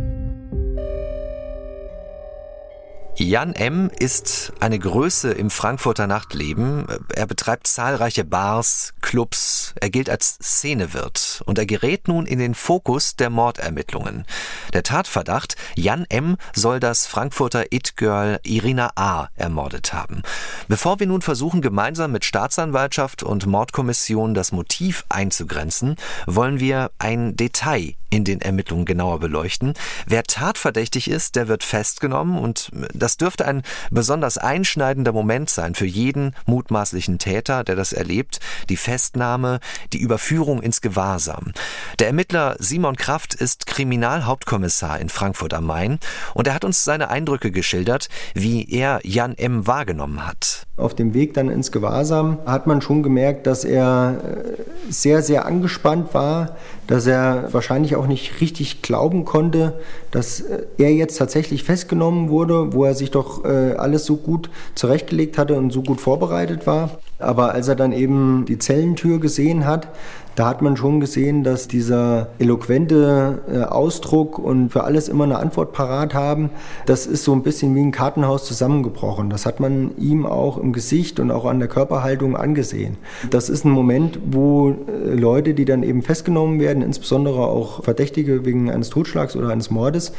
[3.18, 3.92] Jan M.
[4.00, 6.88] ist eine Größe im Frankfurter Nachtleben.
[7.14, 12.56] Er betreibt zahlreiche Bars, Clubs, er gilt als Szenewirt und er gerät nun in den
[12.56, 14.26] Fokus der Mordermittlungen.
[14.74, 16.38] Der Tatverdacht, Jan M.
[16.54, 19.28] soll das Frankfurter It-Girl Irina A.
[19.36, 20.24] ermordet haben.
[20.68, 25.98] Bevor wir nun versuchen, gemeinsam mit Staatsanwaltschaft und Mordkommission das Motiv einzugrenzen,
[26.28, 29.74] wollen wir ein Detail in den Ermittlungen genauer beleuchten.
[30.06, 35.86] Wer tatverdächtig ist, der wird festgenommen und das dürfte ein besonders einschneidender Moment sein für
[35.86, 38.40] jeden mutmaßlichen Täter, der das erlebt,
[38.70, 39.60] die Festnahme,
[39.94, 41.54] die Überführung ins Gewahrsam.
[42.00, 46.00] Der Ermittler Simon Kraft ist Kriminalhauptkommissar in Frankfurt am Main
[46.34, 49.66] und er hat uns seine Eindrücke geschildert, wie er Jan M.
[49.66, 50.68] wahrgenommen hat.
[50.82, 55.46] Auf dem Weg dann ins Gewahrsam hat man schon gemerkt, dass er äh, sehr, sehr
[55.46, 56.58] angespannt war,
[56.88, 59.80] dass er wahrscheinlich auch nicht richtig glauben konnte,
[60.10, 64.50] dass äh, er jetzt tatsächlich festgenommen wurde, wo er sich doch äh, alles so gut
[64.74, 67.00] zurechtgelegt hatte und so gut vorbereitet war.
[67.20, 69.88] Aber als er dann eben die Zellentür gesehen hat,
[70.36, 75.38] da hat man schon gesehen, dass dieser eloquente äh, Ausdruck und für alles immer eine
[75.38, 76.50] Antwort parat haben,
[76.86, 79.30] das ist so ein bisschen wie ein Kartenhaus zusammengebrochen.
[79.30, 82.98] Das hat man ihm auch im Gesicht und auch an der Körperhaltung angesehen.
[83.30, 88.46] Das ist ein Moment, wo äh, Leute, die dann eben festgenommen werden, insbesondere auch Verdächtige
[88.46, 90.14] wegen eines Totschlags oder eines Mordes,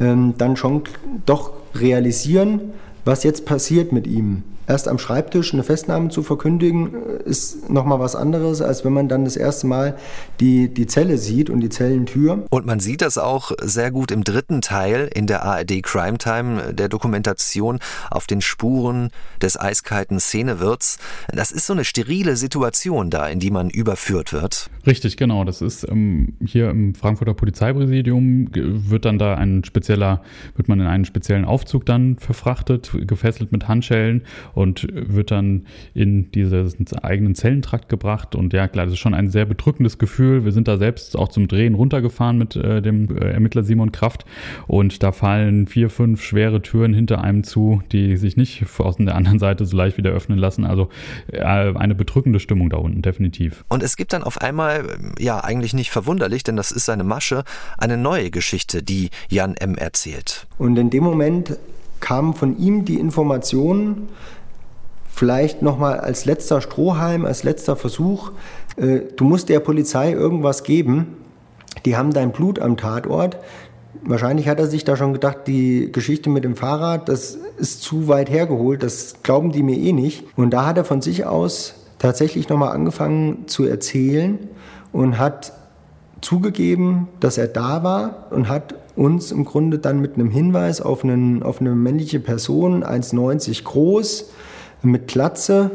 [0.00, 0.82] ähm, dann schon
[1.26, 2.60] doch realisieren,
[3.04, 8.00] was jetzt passiert mit ihm erst am Schreibtisch eine Festnahme zu verkündigen, äh, ist nochmal
[8.00, 9.96] was anderes, als wenn man dann das erste Mal
[10.40, 12.44] die, die Zelle sieht und die Zellentür.
[12.50, 16.74] Und man sieht das auch sehr gut im dritten Teil in der ARD Crime Time,
[16.74, 17.78] der Dokumentation
[18.10, 19.10] auf den Spuren
[19.40, 20.98] des eiskalten Szenewirts.
[21.28, 24.70] Das ist so eine sterile Situation da, in die man überführt wird.
[24.86, 25.44] Richtig, genau.
[25.44, 30.22] Das ist ähm, hier im Frankfurter Polizeipräsidium wird dann da ein spezieller,
[30.56, 34.22] wird man in einen speziellen Aufzug dann verfrachtet, gefesselt mit Handschellen
[34.56, 38.34] und wird dann in diesen eigenen Zellentrakt gebracht.
[38.34, 40.46] Und ja, klar, das ist schon ein sehr bedrückendes Gefühl.
[40.46, 44.24] Wir sind da selbst auch zum Drehen runtergefahren mit äh, dem äh, Ermittler Simon Kraft
[44.66, 49.14] und da fallen vier, fünf schwere Türen hinter einem zu, die sich nicht aus der
[49.14, 50.64] anderen Seite so leicht wieder öffnen lassen.
[50.64, 50.88] Also
[51.30, 53.66] äh, eine bedrückende Stimmung da unten, definitiv.
[53.68, 57.44] Und es gibt dann auf einmal, ja, eigentlich nicht verwunderlich, denn das ist seine Masche,
[57.76, 59.74] eine neue Geschichte, die Jan M.
[59.74, 60.46] erzählt.
[60.56, 61.58] Und in dem Moment
[62.00, 64.08] kam von ihm die Information,
[65.16, 68.32] vielleicht nochmal als letzter Strohhalm, als letzter Versuch,
[68.76, 71.16] äh, du musst der Polizei irgendwas geben.
[71.86, 73.38] Die haben dein Blut am Tatort.
[74.04, 78.08] Wahrscheinlich hat er sich da schon gedacht, die Geschichte mit dem Fahrrad, das ist zu
[78.08, 80.22] weit hergeholt, das glauben die mir eh nicht.
[80.36, 84.38] Und da hat er von sich aus tatsächlich nochmal angefangen zu erzählen
[84.92, 85.54] und hat
[86.20, 91.04] zugegeben, dass er da war und hat uns im Grunde dann mit einem Hinweis auf,
[91.04, 94.30] einen, auf eine männliche Person, 1,90 groß,
[94.90, 95.70] mit Glatze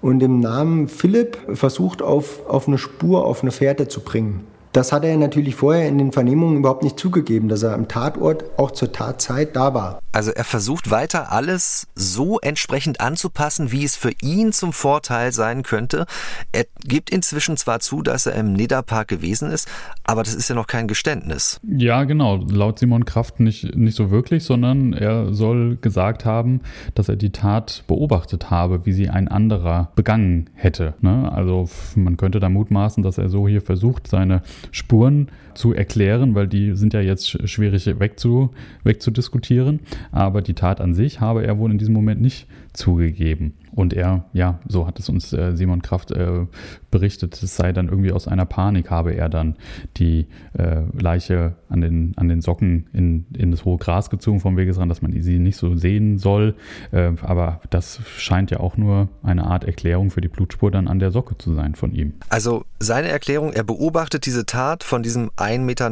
[0.00, 4.46] und dem Namen Philipp versucht, auf, auf eine Spur, auf eine Fährte zu bringen.
[4.72, 8.44] Das hat er natürlich vorher in den Vernehmungen überhaupt nicht zugegeben, dass er am Tatort
[8.56, 9.98] auch zur Tatzeit da war.
[10.12, 15.62] Also er versucht weiter alles so entsprechend anzupassen, wie es für ihn zum Vorteil sein
[15.62, 16.06] könnte.
[16.52, 19.68] Er gibt inzwischen zwar zu, dass er im Nidderpark gewesen ist,
[20.04, 21.60] aber das ist ja noch kein Geständnis.
[21.66, 22.36] Ja, genau.
[22.36, 26.60] Laut Simon Kraft nicht, nicht so wirklich, sondern er soll gesagt haben,
[26.94, 30.94] dass er die Tat beobachtet habe, wie sie ein anderer begangen hätte.
[31.00, 31.30] Ne?
[31.32, 36.48] Also man könnte da mutmaßen, dass er so hier versucht, seine Spuren zu erklären, weil
[36.48, 38.50] die sind ja jetzt schwierig wegzu,
[38.84, 39.80] wegzudiskutieren.
[40.10, 43.54] Aber die Tat an sich habe er wohl in diesem Moment nicht zugegeben.
[43.74, 46.46] Und er, ja, so hat es uns äh, Simon Kraft äh,
[46.90, 49.56] berichtet, es sei dann irgendwie aus einer Panik, habe er dann
[49.96, 50.26] die
[50.58, 54.90] äh, Leiche an den, an den Socken in, in das hohe Gras gezogen vom Wegesrand,
[54.90, 56.54] dass man sie nicht so sehen soll.
[56.90, 60.98] Äh, aber das scheint ja auch nur eine Art Erklärung für die Blutspur dann an
[60.98, 62.12] der Socke zu sein von ihm.
[62.28, 65.90] Also seine Erklärung, er beobachtet diese Tat von diesem 1,90 Meter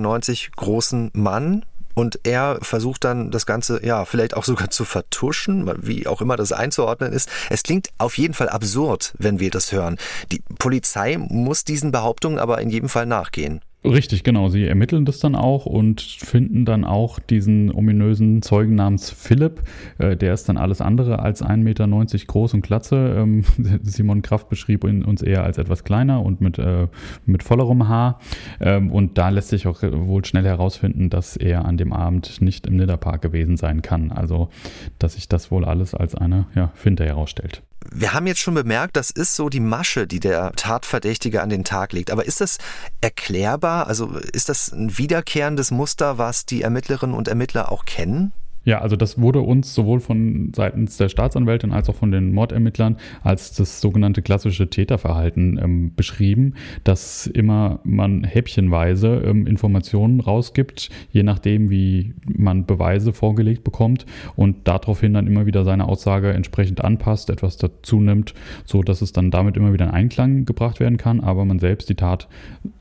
[0.57, 1.65] großen Mann,
[2.01, 6.37] und er versucht dann das Ganze, ja, vielleicht auch sogar zu vertuschen, wie auch immer
[6.37, 7.29] das einzuordnen ist.
[7.51, 9.99] Es klingt auf jeden Fall absurd, wenn wir das hören.
[10.33, 13.61] Die Polizei muss diesen Behauptungen aber in jedem Fall nachgehen.
[13.83, 14.51] Richtig, genau.
[14.51, 19.63] Sie ermitteln das dann auch und finden dann auch diesen ominösen Zeugen namens Philipp.
[19.97, 23.15] Äh, der ist dann alles andere als 1,90 Meter groß und glatze.
[23.17, 23.43] Ähm,
[23.83, 26.89] Simon Kraft beschrieb ihn uns eher als etwas kleiner und mit, äh,
[27.25, 28.21] mit vollerem Haar.
[28.61, 32.67] Ähm, und da lässt sich auch wohl schnell herausfinden, dass er an dem Abend nicht
[32.67, 34.13] im Nidderpark gewesen sein kann.
[34.13, 34.51] Also,
[34.99, 37.63] dass sich das wohl alles als eine ja, Finte herausstellt.
[37.89, 41.65] Wir haben jetzt schon bemerkt, das ist so die Masche, die der Tatverdächtige an den
[41.65, 42.11] Tag legt.
[42.11, 42.59] Aber ist das
[43.01, 43.87] erklärbar?
[43.87, 48.33] Also ist das ein wiederkehrendes Muster, was die Ermittlerinnen und Ermittler auch kennen?
[48.71, 52.99] Ja, also das wurde uns sowohl von seitens der Staatsanwältin als auch von den Mordermittlern
[53.25, 56.55] als das sogenannte klassische Täterverhalten ähm, beschrieben,
[56.85, 64.07] dass immer man häppchenweise ähm, Informationen rausgibt, je nachdem, wie man Beweise vorgelegt bekommt
[64.37, 68.35] und daraufhin dann immer wieder seine Aussage entsprechend anpasst, etwas dazu nimmt,
[68.67, 71.89] so dass es dann damit immer wieder in Einklang gebracht werden kann, aber man selbst
[71.89, 72.29] die Tat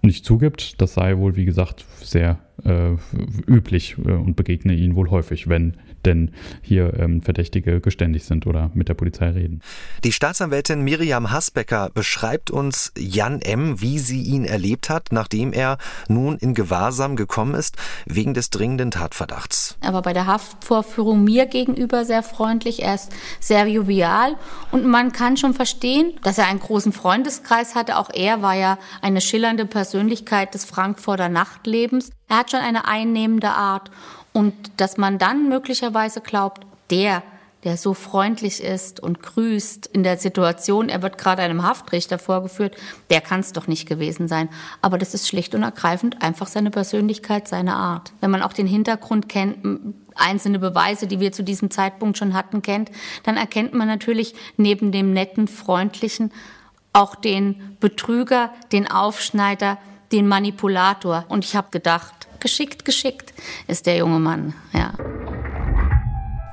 [0.03, 0.79] nicht zugibt.
[0.79, 2.97] Das sei wohl, wie gesagt, sehr äh,
[3.47, 6.31] üblich äh, und begegne ihnen wohl häufig, wenn denn
[6.61, 9.61] hier ähm, Verdächtige geständig sind oder mit der Polizei reden.
[10.03, 15.77] Die Staatsanwältin Miriam Hasbecker beschreibt uns Jan M., wie sie ihn erlebt hat, nachdem er
[16.07, 19.77] nun in Gewahrsam gekommen ist, wegen des dringenden Tatverdachts.
[19.81, 24.35] Er war bei der Haftvorführung mir gegenüber sehr freundlich, er ist sehr jovial
[24.71, 27.97] und man kann schon verstehen, dass er einen großen Freundeskreis hatte.
[27.97, 32.11] Auch er war ja eine schillernde Persönlichkeit des Frankfurter Nachtlebens.
[32.29, 33.91] Er hat schon eine einnehmende Art.
[34.31, 37.23] Und dass man dann möglicherweise glaubt, der,
[37.63, 42.77] der so freundlich ist und grüßt in der Situation, er wird gerade einem Haftrichter vorgeführt,
[43.09, 44.47] der kann es doch nicht gewesen sein.
[44.81, 48.13] Aber das ist schlicht und ergreifend einfach seine Persönlichkeit, seine Art.
[48.21, 49.57] Wenn man auch den Hintergrund kennt,
[50.15, 52.91] einzelne Beweise, die wir zu diesem Zeitpunkt schon hatten, kennt,
[53.23, 56.31] dann erkennt man natürlich neben dem netten, freundlichen
[56.93, 59.77] auch den Betrüger, den Aufschneider,
[60.11, 61.25] den Manipulator.
[61.27, 63.33] Und ich habe gedacht, geschickt, geschickt
[63.67, 64.93] ist der junge Mann, ja.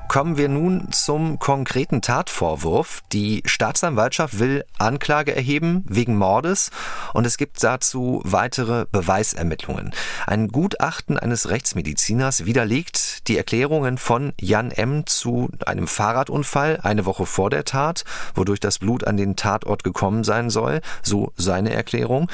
[0.07, 3.03] Kommen wir nun zum konkreten Tatvorwurf.
[3.11, 6.71] Die Staatsanwaltschaft will Anklage erheben wegen Mordes
[7.13, 9.93] und es gibt dazu weitere Beweisermittlungen.
[10.25, 15.05] Ein Gutachten eines Rechtsmediziners widerlegt die Erklärungen von Jan M.
[15.05, 20.23] zu einem Fahrradunfall eine Woche vor der Tat, wodurch das Blut an den Tatort gekommen
[20.23, 22.29] sein soll, so seine Erklärung.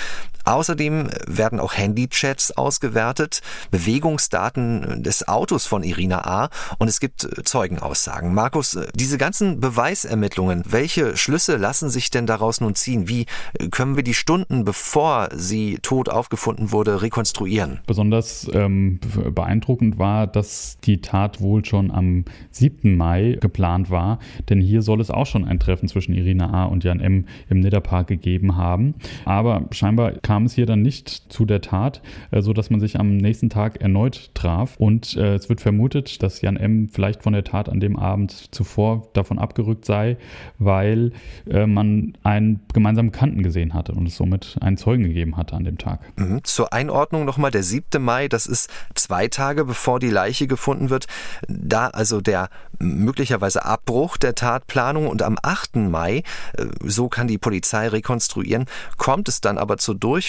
[0.45, 3.41] Außerdem werden auch Handychats ausgewertet,
[3.71, 6.49] Bewegungsdaten des Autos von Irina A.
[6.77, 8.33] und es gibt Zeugenaussagen.
[8.33, 13.07] Markus, diese ganzen Beweisermittlungen, welche Schlüsse lassen sich denn daraus nun ziehen?
[13.07, 13.25] Wie
[13.71, 17.79] können wir die Stunden, bevor sie tot aufgefunden wurde, rekonstruieren?
[17.85, 18.99] Besonders ähm,
[19.33, 22.95] beeindruckend war, dass die Tat wohl schon am 7.
[22.97, 24.19] Mai geplant war,
[24.49, 26.65] denn hier soll es auch schon ein Treffen zwischen Irina A.
[26.65, 27.25] und Jan M.
[27.49, 28.95] im Nidderpark gegeben haben.
[29.25, 32.79] Aber scheinbar kam kam es hier dann nicht zu der Tat, äh, so dass man
[32.79, 34.75] sich am nächsten Tag erneut traf.
[34.77, 36.89] Und äh, es wird vermutet, dass Jan M.
[36.89, 40.17] vielleicht von der Tat Tat an dem Abend zuvor davon abgerückt sei,
[40.57, 41.11] weil
[41.47, 45.63] äh, man einen gemeinsamen Kanten gesehen hatte und es somit einen Zeugen gegeben hatte an
[45.63, 45.99] dem Tag.
[46.17, 46.43] Mhm.
[46.43, 48.03] Zur Einordnung nochmal der 7.
[48.03, 51.05] Mai, das ist zwei Tage bevor die Leiche gefunden wird.
[51.47, 55.75] Da also der möglicherweise Abbruch der Tatplanung und am 8.
[55.75, 56.23] Mai,
[56.57, 58.65] äh, so kann die Polizei rekonstruieren,
[58.97, 60.22] kommt es dann aber zur Durchführung.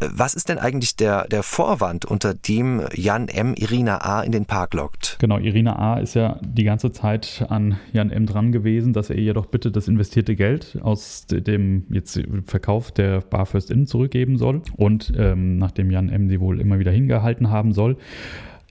[0.00, 3.54] Äh, was ist denn eigentlich der, der Vorwand, unter dem Jan M.
[3.54, 4.22] Irina A.
[4.22, 5.16] in den Park lockt?
[5.20, 5.98] Genau, Irina A.
[5.98, 8.26] ist ja die ganze Zeit an Jan M.
[8.26, 13.20] dran gewesen, dass er ihr doch bitte das investierte Geld aus dem jetzt Verkauf der
[13.20, 14.62] Bar First Inn zurückgeben soll.
[14.76, 16.28] Und ähm, nachdem Jan M.
[16.28, 17.96] sie wohl immer wieder hingehalten haben soll,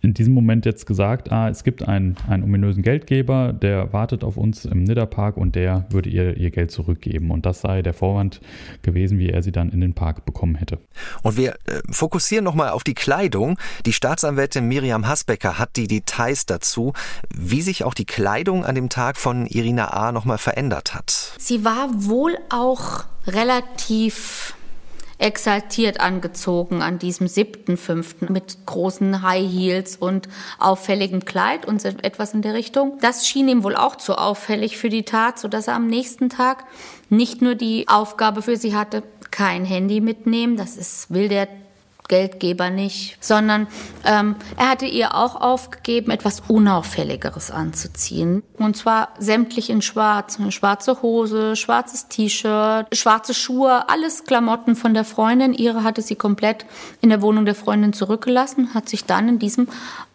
[0.02, 4.38] in diesem Moment jetzt gesagt, ah, es gibt einen, einen ominösen Geldgeber, der wartet auf
[4.38, 7.32] uns im Nidderpark und der würde ihr ihr Geld zurückgeben.
[7.32, 8.42] Und das sei der Vorwand
[8.82, 10.80] gewesen, wie er sie dann in den Park bekommen hätte.
[11.22, 13.58] Und wir äh, fokussieren nochmal auf die Kleidung.
[13.86, 16.94] Die Staatsanwältin Miriam Hasbecker hat die Details dazu,
[17.34, 20.12] wie sich auch die Kleidung an dem Tag von Irina A.
[20.12, 21.36] nochmal verändert hat.
[21.38, 24.56] Sie war wohl auch relativ
[25.22, 30.28] exaltiert angezogen an diesem siebten, fünften mit großen High Heels und
[30.60, 32.98] auffälligem Kleid und etwas in der Richtung.
[33.02, 36.66] Das schien ihm wohl auch zu auffällig für die Tat, sodass er am nächsten Tag
[37.10, 41.48] nicht nur die Aufgabe für sie hatte, kein Handy mitnehmen, das ist, will der
[42.12, 43.68] Geldgeber nicht, sondern
[44.04, 48.44] ähm, er hatte ihr auch aufgegeben, etwas Unauffälligeres anzuziehen.
[48.58, 50.38] Und zwar sämtlich in schwarz.
[50.38, 55.54] Eine schwarze Hose, schwarzes T-Shirt, schwarze Schuhe, alles Klamotten von der Freundin.
[55.54, 56.66] Ihre hatte sie komplett
[57.00, 59.70] in der Wohnung der Freundin zurückgelassen, hat sich dann in diesem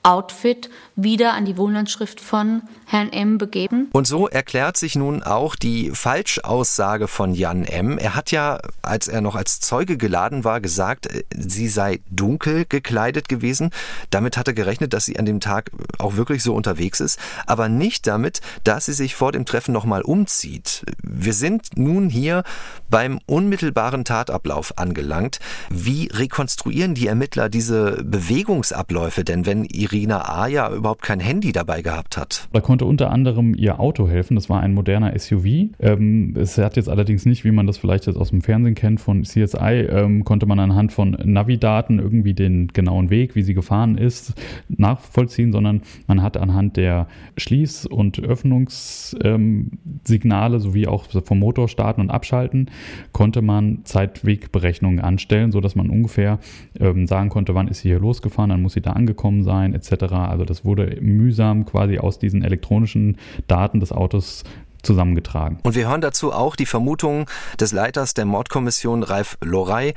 [0.07, 3.39] Outfit wieder an die Wohnlandschrift von Herrn M.
[3.39, 3.89] begeben.
[3.93, 7.99] Und so erklärt sich nun auch die Falschaussage von Jan M.
[7.99, 12.65] Er hat ja, als er noch als Zeuge geladen war, gesagt, äh, sie sei dunkel
[12.69, 13.71] gekleidet gewesen.
[14.11, 17.69] Damit hat er gerechnet, dass sie an dem Tag auch wirklich so unterwegs ist, aber
[17.69, 20.85] nicht damit, dass sie sich vor dem Treffen nochmal umzieht.
[21.03, 22.45] Wir sind nun hier
[22.89, 25.41] beim unmittelbaren Tatablauf angelangt.
[25.69, 29.65] Wie rekonstruieren die Ermittler diese Bewegungsabläufe denn, wenn
[29.97, 30.47] Irina A.
[30.47, 32.49] ja überhaupt kein Handy dabei gehabt hat?
[32.53, 34.35] Da konnte unter anderem ihr Auto helfen.
[34.35, 35.71] Das war ein moderner SUV.
[35.81, 39.01] Ähm, es hat jetzt allerdings nicht, wie man das vielleicht jetzt aus dem Fernsehen kennt
[39.01, 43.97] von CSI, ähm, konnte man anhand von Navidaten irgendwie den genauen Weg, wie sie gefahren
[43.97, 44.35] ist,
[44.69, 47.07] nachvollziehen, sondern man hat anhand der
[47.39, 52.71] Schließ- und Öffnungssignale sowie auch vom Motor starten und abschalten
[53.13, 56.39] konnte man Zeitwegberechnungen anstellen, sodass man ungefähr
[56.79, 59.86] ähm, sagen konnte, wann ist sie hier losgefahren, dann muss sie da angekommen sein, etc.
[59.93, 64.45] Also das wurde mühsam quasi aus diesen elektronischen Daten des Autos
[64.87, 65.59] zusammengetragen.
[65.65, 67.29] Und wir hören dazu auch die Vermutung
[67.61, 69.95] des Leiters der Mordkommission Ralf Lorey, äh,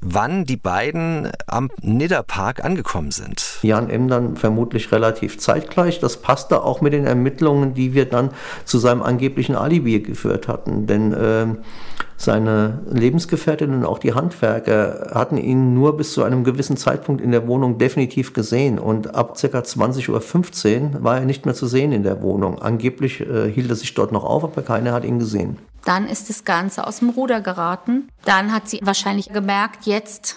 [0.00, 3.58] wann die beiden am Nidderpark angekommen sind.
[3.62, 4.08] Jan M.
[4.08, 6.00] dann vermutlich relativ zeitgleich.
[6.00, 8.30] Das passte auch mit den Ermittlungen, die wir dann
[8.64, 10.86] zu seinem angeblichen Alibi geführt hatten.
[10.86, 11.46] Denn äh,
[12.20, 17.30] seine Lebensgefährtin und auch die Handwerker hatten ihn nur bis zu einem gewissen Zeitpunkt in
[17.30, 19.46] der Wohnung definitiv gesehen und ab ca.
[19.46, 22.60] 20.15 Uhr war er nicht mehr zu sehen in der Wohnung.
[22.60, 25.56] Angeblich äh, hielt er sich dort noch auf, aber keiner hat ihn gesehen.
[25.86, 28.08] Dann ist das Ganze aus dem Ruder geraten.
[28.26, 30.36] Dann hat sie wahrscheinlich gemerkt, jetzt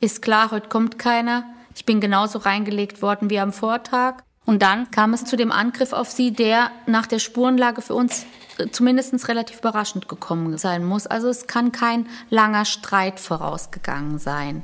[0.00, 1.44] ist klar, heute kommt keiner.
[1.74, 4.16] Ich bin genauso reingelegt worden wie am Vortag.
[4.44, 8.26] Und dann kam es zu dem Angriff auf sie, der nach der Spurenlage für uns
[8.72, 11.06] zumindest relativ überraschend gekommen sein muss.
[11.06, 14.62] Also es kann kein langer Streit vorausgegangen sein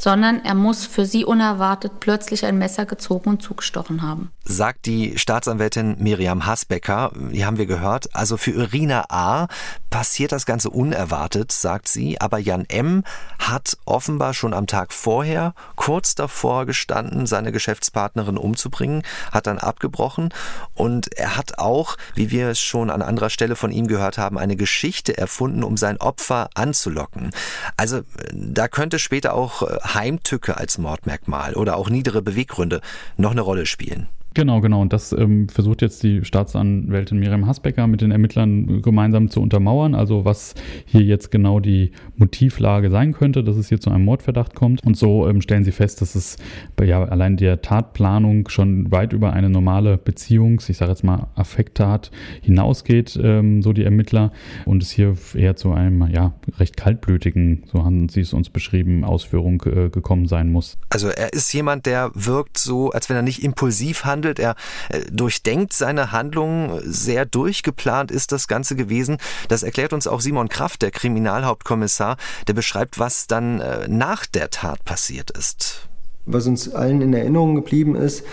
[0.00, 4.30] sondern er muss für sie unerwartet plötzlich ein Messer gezogen und zugestochen haben.
[4.46, 8.14] Sagt die Staatsanwältin Miriam Hasbecker, die haben wir gehört.
[8.14, 9.48] Also für Irina A.
[9.88, 13.04] passiert das Ganze unerwartet, sagt sie, aber Jan M.
[13.38, 20.28] hat offenbar schon am Tag vorher kurz davor gestanden, seine Geschäftspartnerin umzubringen, hat dann abgebrochen
[20.74, 24.36] und er hat auch, wie wir es schon an anderer Stelle von ihm gehört haben,
[24.36, 27.30] eine Geschichte erfunden, um sein Opfer anzulocken.
[27.78, 32.82] Also da könnte später auch äh, Heimtücke als Mordmerkmal oder auch niedere Beweggründe
[33.16, 34.08] noch eine Rolle spielen.
[34.34, 34.82] Genau, genau.
[34.82, 39.94] Und das ähm, versucht jetzt die Staatsanwältin Miriam Hasbecker mit den Ermittlern gemeinsam zu untermauern.
[39.94, 40.54] Also was
[40.86, 44.84] hier jetzt genau die Motivlage sein könnte, dass es hier zu einem Mordverdacht kommt.
[44.84, 46.36] Und so ähm, stellen sie fest, dass es
[46.74, 51.28] bei ja, allein der Tatplanung schon weit über eine normale Beziehungs-, ich sage jetzt mal
[51.36, 52.10] Affekttat
[52.42, 54.32] hinausgeht, ähm, so die Ermittler.
[54.64, 59.04] Und es hier eher zu einem ja recht kaltblütigen, so haben sie es uns beschrieben,
[59.04, 60.76] Ausführung äh, gekommen sein muss.
[60.90, 64.38] Also er ist jemand, der wirkt so, als wenn er nicht impulsiv handelt handelt.
[64.38, 64.56] Er
[64.88, 69.18] äh, durchdenkt seine Handlungen, sehr durchgeplant ist das Ganze gewesen.
[69.48, 72.16] Das erklärt uns auch Simon Kraft, der Kriminalhauptkommissar,
[72.48, 75.88] der beschreibt, was dann äh, nach der Tat passiert ist.
[76.26, 78.24] Was uns allen in Erinnerung geblieben ist,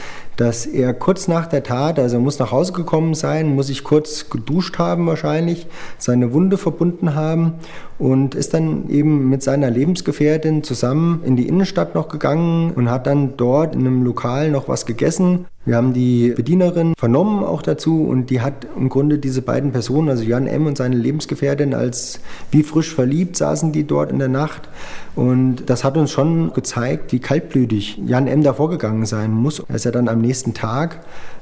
[0.42, 3.84] dass er kurz nach der Tat, also er muss nach Hause gekommen sein, muss sich
[3.84, 5.68] kurz geduscht haben wahrscheinlich,
[6.00, 7.60] seine Wunde verbunden haben
[8.00, 13.06] und ist dann eben mit seiner Lebensgefährtin zusammen in die Innenstadt noch gegangen und hat
[13.06, 15.46] dann dort in einem Lokal noch was gegessen.
[15.64, 20.10] Wir haben die Bedienerin vernommen auch dazu und die hat im Grunde diese beiden Personen,
[20.10, 20.66] also Jan M.
[20.66, 22.20] und seine Lebensgefährtin, als
[22.50, 24.70] wie frisch verliebt saßen die dort in der Nacht.
[25.16, 28.42] Und das hat uns schon gezeigt, wie kaltblütig Jan M.
[28.42, 29.60] da vorgegangen sein muss.
[29.70, 31.00] Er dann am nächsten Tag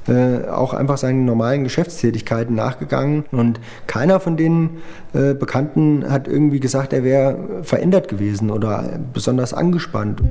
[0.08, 3.24] äh, auch einfach seinen normalen Geschäftstätigkeiten nachgegangen.
[3.30, 4.78] Und keiner von den
[5.12, 10.22] äh, Bekannten hat irgendwie gesagt, er wäre verändert gewesen oder besonders angespannt.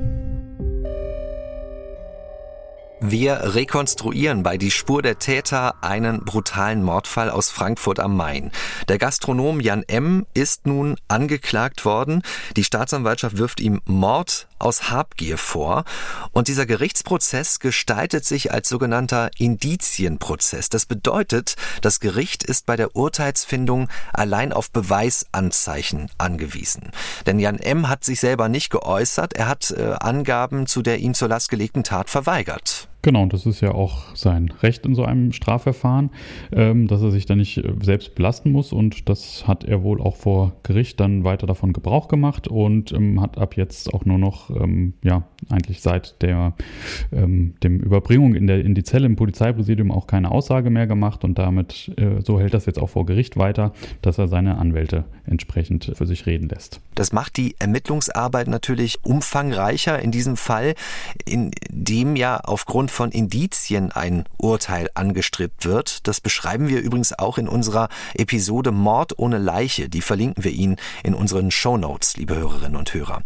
[3.02, 8.50] Wir rekonstruieren bei Die Spur der Täter einen brutalen Mordfall aus Frankfurt am Main.
[8.88, 10.26] Der Gastronom Jan M.
[10.34, 12.20] ist nun angeklagt worden.
[12.56, 15.84] Die Staatsanwaltschaft wirft ihm Mord aus Habgier vor.
[16.32, 20.68] Und dieser Gerichtsprozess gestaltet sich als sogenannter Indizienprozess.
[20.68, 26.90] Das bedeutet, das Gericht ist bei der Urteilsfindung allein auf Beweisanzeichen angewiesen.
[27.26, 27.88] Denn Jan M.
[27.88, 29.34] hat sich selber nicht geäußert.
[29.34, 32.89] Er hat äh, Angaben zu der ihm zur Last gelegten Tat verweigert.
[33.02, 36.10] Genau, und das ist ja auch sein Recht in so einem Strafverfahren,
[36.52, 38.72] ähm, dass er sich da nicht äh, selbst belasten muss.
[38.72, 43.20] Und das hat er wohl auch vor Gericht dann weiter davon Gebrauch gemacht und ähm,
[43.20, 46.54] hat ab jetzt auch nur noch, ähm, ja, eigentlich seit der
[47.10, 51.24] ähm, dem Überbringung in, der, in die Zelle im Polizeipräsidium auch keine Aussage mehr gemacht.
[51.24, 53.72] Und damit, äh, so hält das jetzt auch vor Gericht weiter,
[54.02, 56.80] dass er seine Anwälte entsprechend für sich reden lässt.
[56.94, 60.74] Das macht die Ermittlungsarbeit natürlich umfangreicher in diesem Fall,
[61.24, 66.06] in dem ja aufgrund aufgrund von Indizien ein Urteil angestrebt wird.
[66.06, 69.88] Das beschreiben wir übrigens auch in unserer Episode Mord ohne Leiche.
[69.88, 73.22] Die verlinken wir Ihnen in unseren Show Notes, liebe Hörerinnen und Hörer.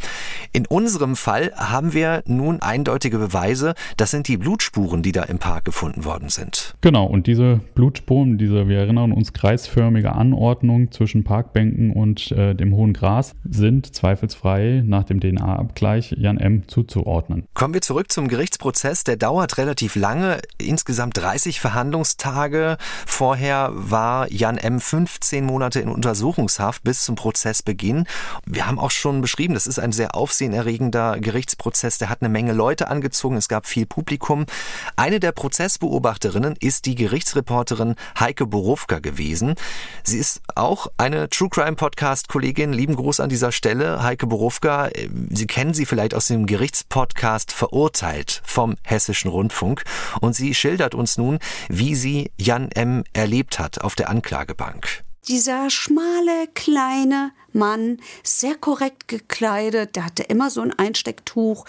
[0.53, 3.75] In unserem Fall haben wir nun eindeutige Beweise.
[3.97, 6.75] Das sind die Blutspuren, die da im Park gefunden worden sind.
[6.81, 12.75] Genau, und diese Blutspuren, diese, wir erinnern uns, kreisförmige Anordnung zwischen Parkbänken und äh, dem
[12.75, 16.69] hohen Gras sind zweifelsfrei nach dem DNA-Abgleich Jan M.
[16.69, 17.45] zuzuordnen.
[17.55, 19.05] Kommen wir zurück zum Gerichtsprozess.
[19.05, 22.77] Der dauert relativ lange, insgesamt 30 Verhandlungstage.
[23.07, 24.81] Vorher war Jan M.
[24.81, 28.07] 15 Monate in Untersuchungshaft bis zum Prozessbeginn.
[28.45, 31.99] Wir haben auch schon beschrieben, das ist ein sehr aufsehenerregender Gerichtsprozess.
[31.99, 34.47] Der hat eine Menge Leute angezogen, es gab viel Publikum.
[34.97, 39.55] Eine der Prozessbeobachterinnen ist die Gerichtsreporterin Heike Borowka gewesen.
[40.03, 42.73] Sie ist auch eine True Crime Podcast Kollegin.
[42.73, 44.03] Lieben Gruß an dieser Stelle.
[44.03, 44.91] Heike Borowka,
[45.31, 49.44] Sie kennen sie vielleicht aus dem Gerichtspodcast Verurteilt vom Hessischen Rundfunk.
[49.45, 49.85] Rundfunk
[50.21, 51.39] und sie schildert uns nun,
[51.69, 53.05] wie sie Jan M.
[53.13, 55.05] erlebt hat auf der Anklagebank.
[55.29, 61.65] Dieser schmale, kleine Mann, sehr korrekt gekleidet, der hatte immer so ein Einstecktuch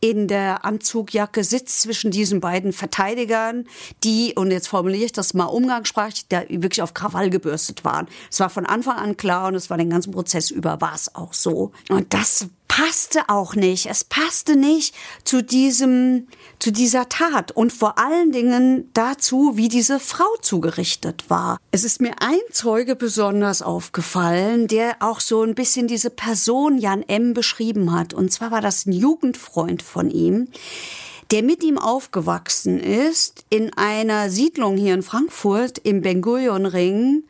[0.00, 3.68] in der Anzugjacke, sitzt zwischen diesen beiden Verteidigern,
[4.02, 8.08] die, und jetzt formuliere ich das mal umgangssprachlich, der wirklich auf Krawall gebürstet waren.
[8.28, 11.14] Es war von Anfang an klar und es war den ganzen Prozess über, war es
[11.14, 11.70] auch so.
[11.88, 13.86] Und das passte auch nicht.
[13.86, 14.94] Es passte nicht
[15.24, 21.58] zu diesem, zu dieser Tat und vor allen Dingen dazu, wie diese Frau zugerichtet war.
[21.70, 27.02] Es ist mir ein Zeuge besonders aufgefallen, der auch so ein bisschen diese Person Jan
[27.02, 27.34] M.
[27.34, 28.14] beschrieben hat.
[28.14, 30.48] Und zwar war das ein Jugendfreund von ihm,
[31.30, 37.24] der mit ihm aufgewachsen ist in einer Siedlung hier in Frankfurt im Ben Gurion Ring,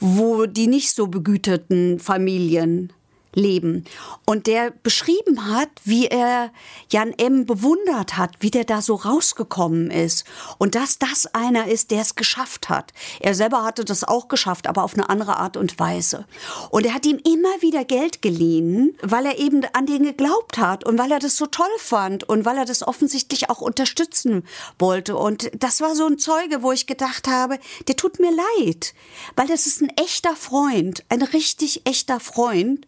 [0.00, 2.92] wo die nicht so begüterten Familien
[3.34, 3.84] leben.
[4.24, 6.50] Und der beschrieben hat, wie er
[6.90, 7.46] Jan M.
[7.46, 10.24] bewundert hat, wie der da so rausgekommen ist.
[10.58, 12.92] Und dass das einer ist, der es geschafft hat.
[13.20, 16.26] Er selber hatte das auch geschafft, aber auf eine andere Art und Weise.
[16.70, 20.84] Und er hat ihm immer wieder Geld geliehen, weil er eben an den geglaubt hat
[20.84, 24.44] und weil er das so toll fand und weil er das offensichtlich auch unterstützen
[24.78, 25.16] wollte.
[25.16, 27.58] Und das war so ein Zeuge, wo ich gedacht habe,
[27.88, 28.94] der tut mir leid,
[29.36, 32.86] weil das ist ein echter Freund, ein richtig echter Freund.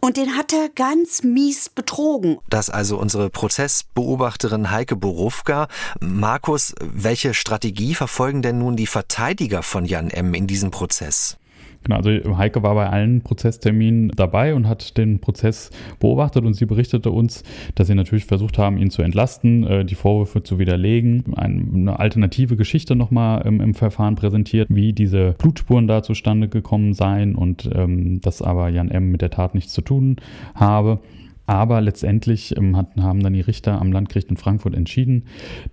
[0.00, 2.38] Und den hat er ganz mies betrogen.
[2.50, 5.68] Das also unsere Prozessbeobachterin Heike Borufka.
[6.00, 10.34] Markus, welche Strategie verfolgen denn nun die Verteidiger von Jan M.
[10.34, 11.38] in diesem Prozess?
[11.84, 15.70] Genau, also Heike war bei allen Prozessterminen dabei und hat den Prozess
[16.00, 19.94] beobachtet und sie berichtete uns, dass sie natürlich versucht haben, ihn zu entlasten, äh, die
[19.94, 26.48] Vorwürfe zu widerlegen, eine alternative Geschichte nochmal im, Verfahren präsentiert, wie diese Blutspuren da zustande
[26.48, 29.10] gekommen seien und ähm, dass aber Jan M.
[29.10, 30.16] mit der Tat nichts zu tun
[30.54, 31.00] habe.
[31.46, 35.26] Aber letztendlich ähm, hat, haben dann die Richter am Landgericht in Frankfurt entschieden,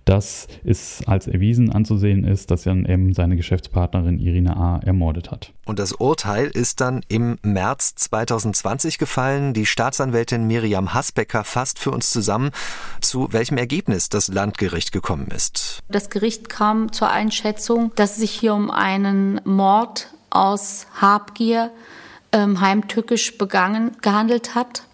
[0.04, 3.14] dass es als erwiesen anzusehen ist, dass Jan M.
[3.14, 4.80] seine Geschäftspartnerin Irina A.
[4.84, 5.52] ermordet hat.
[5.64, 9.54] Und das Urteil ist dann im März 2020 gefallen.
[9.54, 12.50] Die Staatsanwältin Miriam Hasbecker fasst für uns zusammen,
[13.00, 15.80] zu welchem Ergebnis das Landgericht gekommen ist.
[15.88, 21.70] Das Gericht kam zur Einschätzung, dass es sich hier um einen Mord aus Habgier
[22.32, 24.84] ähm, heimtückisch begangen gehandelt hat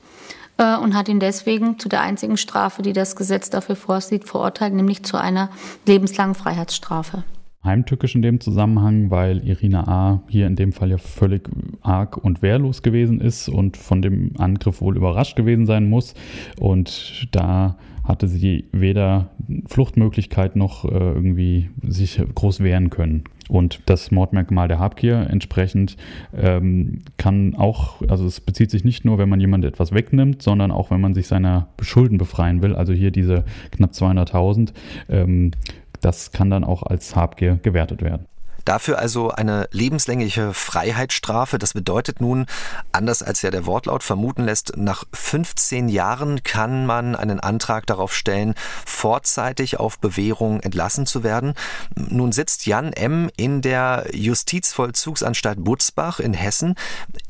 [0.59, 4.75] äh, und hat ihn deswegen zu der einzigen Strafe, die das Gesetz dafür vorsieht, verurteilt,
[4.75, 5.51] nämlich zu einer
[5.87, 7.25] lebenslangen Freiheitsstrafe.
[7.65, 10.23] Heimtückisch in dem Zusammenhang, weil Irina A.
[10.29, 11.49] hier in dem Fall ja völlig
[11.83, 16.15] arg und wehrlos gewesen ist und von dem Angriff wohl überrascht gewesen sein muss.
[16.61, 17.77] Und da
[18.09, 19.29] hatte sie weder
[19.67, 23.25] Fluchtmöglichkeit noch äh, irgendwie sich groß wehren können.
[23.49, 25.97] Und das Mordmerkmal der Habgier entsprechend
[26.37, 30.71] ähm, kann auch, also es bezieht sich nicht nur, wenn man jemand etwas wegnimmt, sondern
[30.71, 32.75] auch, wenn man sich seiner Schulden befreien will.
[32.75, 34.73] Also hier diese knapp 200.000,
[35.09, 35.53] ähm,
[36.01, 38.27] das kann dann auch als Habgier gewertet werden.
[38.69, 41.59] Dafür also eine lebenslängliche Freiheitsstrafe.
[41.59, 42.45] Das bedeutet nun,
[42.93, 48.15] anders als ja der Wortlaut vermuten lässt, nach 15 Jahren kann man einen Antrag darauf
[48.15, 48.53] stellen,
[48.85, 51.55] vorzeitig auf Bewährung entlassen zu werden.
[51.95, 53.31] Nun sitzt Jan M.
[53.39, 56.75] in der Justizvollzugsanstalt Butzbach in Hessen.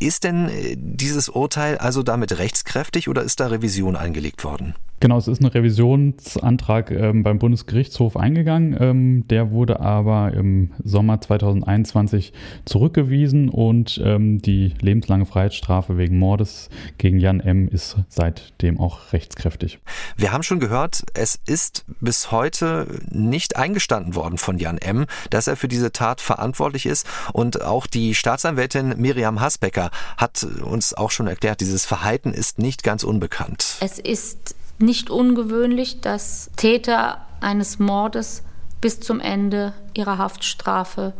[0.00, 4.74] Ist denn äh, dieses Urteil also damit rechtskräftig oder ist da Revision eingelegt worden?
[5.00, 8.76] Genau, es ist ein Revisionsantrag ähm, beim Bundesgerichtshof eingegangen.
[8.80, 12.32] Ähm, der wurde aber im Sommer 2021
[12.64, 16.68] zurückgewiesen und ähm, die lebenslange Freiheitsstrafe wegen Mordes
[16.98, 17.68] gegen Jan M.
[17.68, 19.78] ist seitdem auch rechtskräftig.
[20.16, 25.46] Wir haben schon gehört, es ist bis heute nicht eingestanden worden von Jan M., dass
[25.46, 27.06] er für diese Tat verantwortlich ist.
[27.32, 32.82] Und auch die Staatsanwältin Miriam Hasbecker hat uns auch schon erklärt, dieses Verhalten ist nicht
[32.82, 33.76] ganz unbekannt.
[33.80, 38.42] Es ist nicht ungewöhnlich, dass Täter eines Mordes
[38.80, 41.12] bis zum Ende ihrer Haftstrafe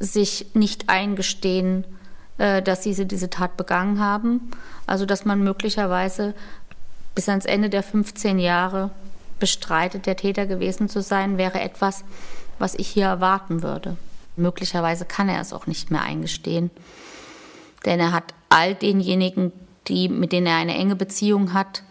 [0.00, 1.84] sich nicht eingestehen,
[2.38, 4.50] äh, dass sie diese Tat begangen haben.
[4.86, 6.34] Also dass man möglicherweise
[7.14, 8.90] bis ans Ende der 15 Jahre
[9.38, 12.04] bestreitet, der Täter gewesen zu sein, wäre etwas,
[12.58, 13.96] was ich hier erwarten würde.
[14.36, 16.70] Möglicherweise kann er es auch nicht mehr eingestehen,
[17.84, 19.52] denn er hat all denjenigen,
[19.86, 21.82] die, mit denen er eine enge Beziehung hat,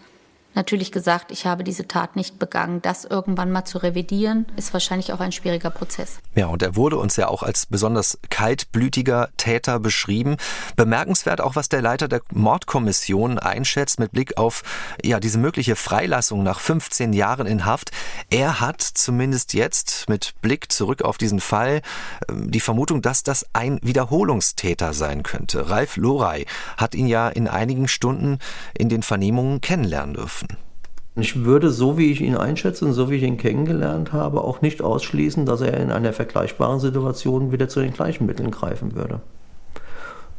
[0.56, 2.82] natürlich gesagt, ich habe diese Tat nicht begangen.
[2.82, 6.20] Das irgendwann mal zu revidieren, ist wahrscheinlich auch ein schwieriger Prozess.
[6.36, 10.38] Ja, und er wurde uns ja auch als besonders kaltblütiger Täter beschrieben.
[10.76, 14.64] Bemerkenswert auch, was der Leiter der Mordkommission einschätzt mit Blick auf
[15.04, 17.92] ja, diese mögliche Freilassung nach 15 Jahren in Haft.
[18.30, 21.82] Er hat zumindest jetzt mit Blick zurück auf diesen Fall
[22.30, 25.70] ähm, die Vermutung, dass das ein Wiederholungstäter sein könnte.
[25.70, 26.46] Ralf Lorey
[26.78, 28.40] hat ihn ja in einigen Stunden
[28.78, 30.43] in den Vernehmungen kennenlernen dürfen.
[31.16, 34.62] Ich würde, so wie ich ihn einschätze und so wie ich ihn kennengelernt habe, auch
[34.62, 39.22] nicht ausschließen, dass er in einer vergleichbaren Situation wieder zu den gleichen Mitteln greifen würde.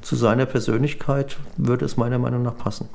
[0.03, 2.89] Zu seiner Persönlichkeit würde es meiner Meinung nach passen.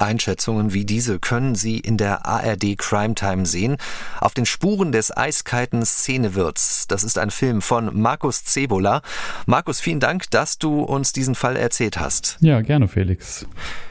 [0.00, 3.76] Einschätzungen wie diese können Sie in der ARD Crime Time sehen.
[4.20, 6.86] Auf den Spuren des eiskalten Szenewirts.
[6.86, 9.02] Das ist ein Film von Markus Cebola.
[9.46, 12.38] Markus, vielen Dank, dass du uns diesen Fall erzählt hast.
[12.40, 13.46] Ja, gerne, Felix.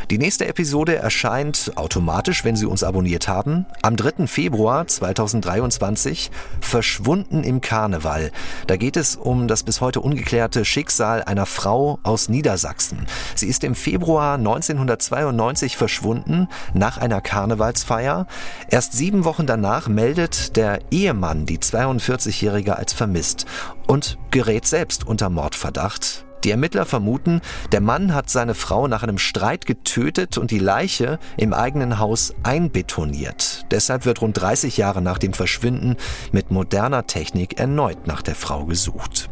[0.09, 4.27] Die nächste Episode erscheint automatisch, wenn Sie uns abonniert haben, am 3.
[4.27, 6.31] Februar 2023,
[6.61, 8.31] Verschwunden im Karneval.
[8.67, 13.05] Da geht es um das bis heute ungeklärte Schicksal einer Frau aus Niedersachsen.
[13.35, 18.27] Sie ist im Februar 1992 verschwunden nach einer Karnevalsfeier.
[18.69, 23.45] Erst sieben Wochen danach meldet der Ehemann die 42-Jährige als vermisst
[23.87, 26.26] und gerät selbst unter Mordverdacht.
[26.43, 31.19] Die Ermittler vermuten, der Mann hat seine Frau nach einem Streit getötet und die Leiche
[31.37, 33.65] im eigenen Haus einbetoniert.
[33.71, 35.97] Deshalb wird rund 30 Jahre nach dem Verschwinden
[36.31, 39.29] mit moderner Technik erneut nach der Frau gesucht.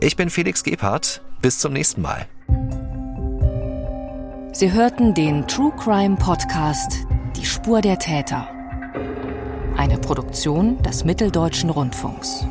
[0.00, 1.22] Ich bin Felix Gebhardt.
[1.40, 2.26] Bis zum nächsten Mal.
[4.52, 8.48] Sie hörten den True Crime Podcast Die Spur der Täter.
[9.76, 12.44] Eine Produktion des Mitteldeutschen Rundfunks.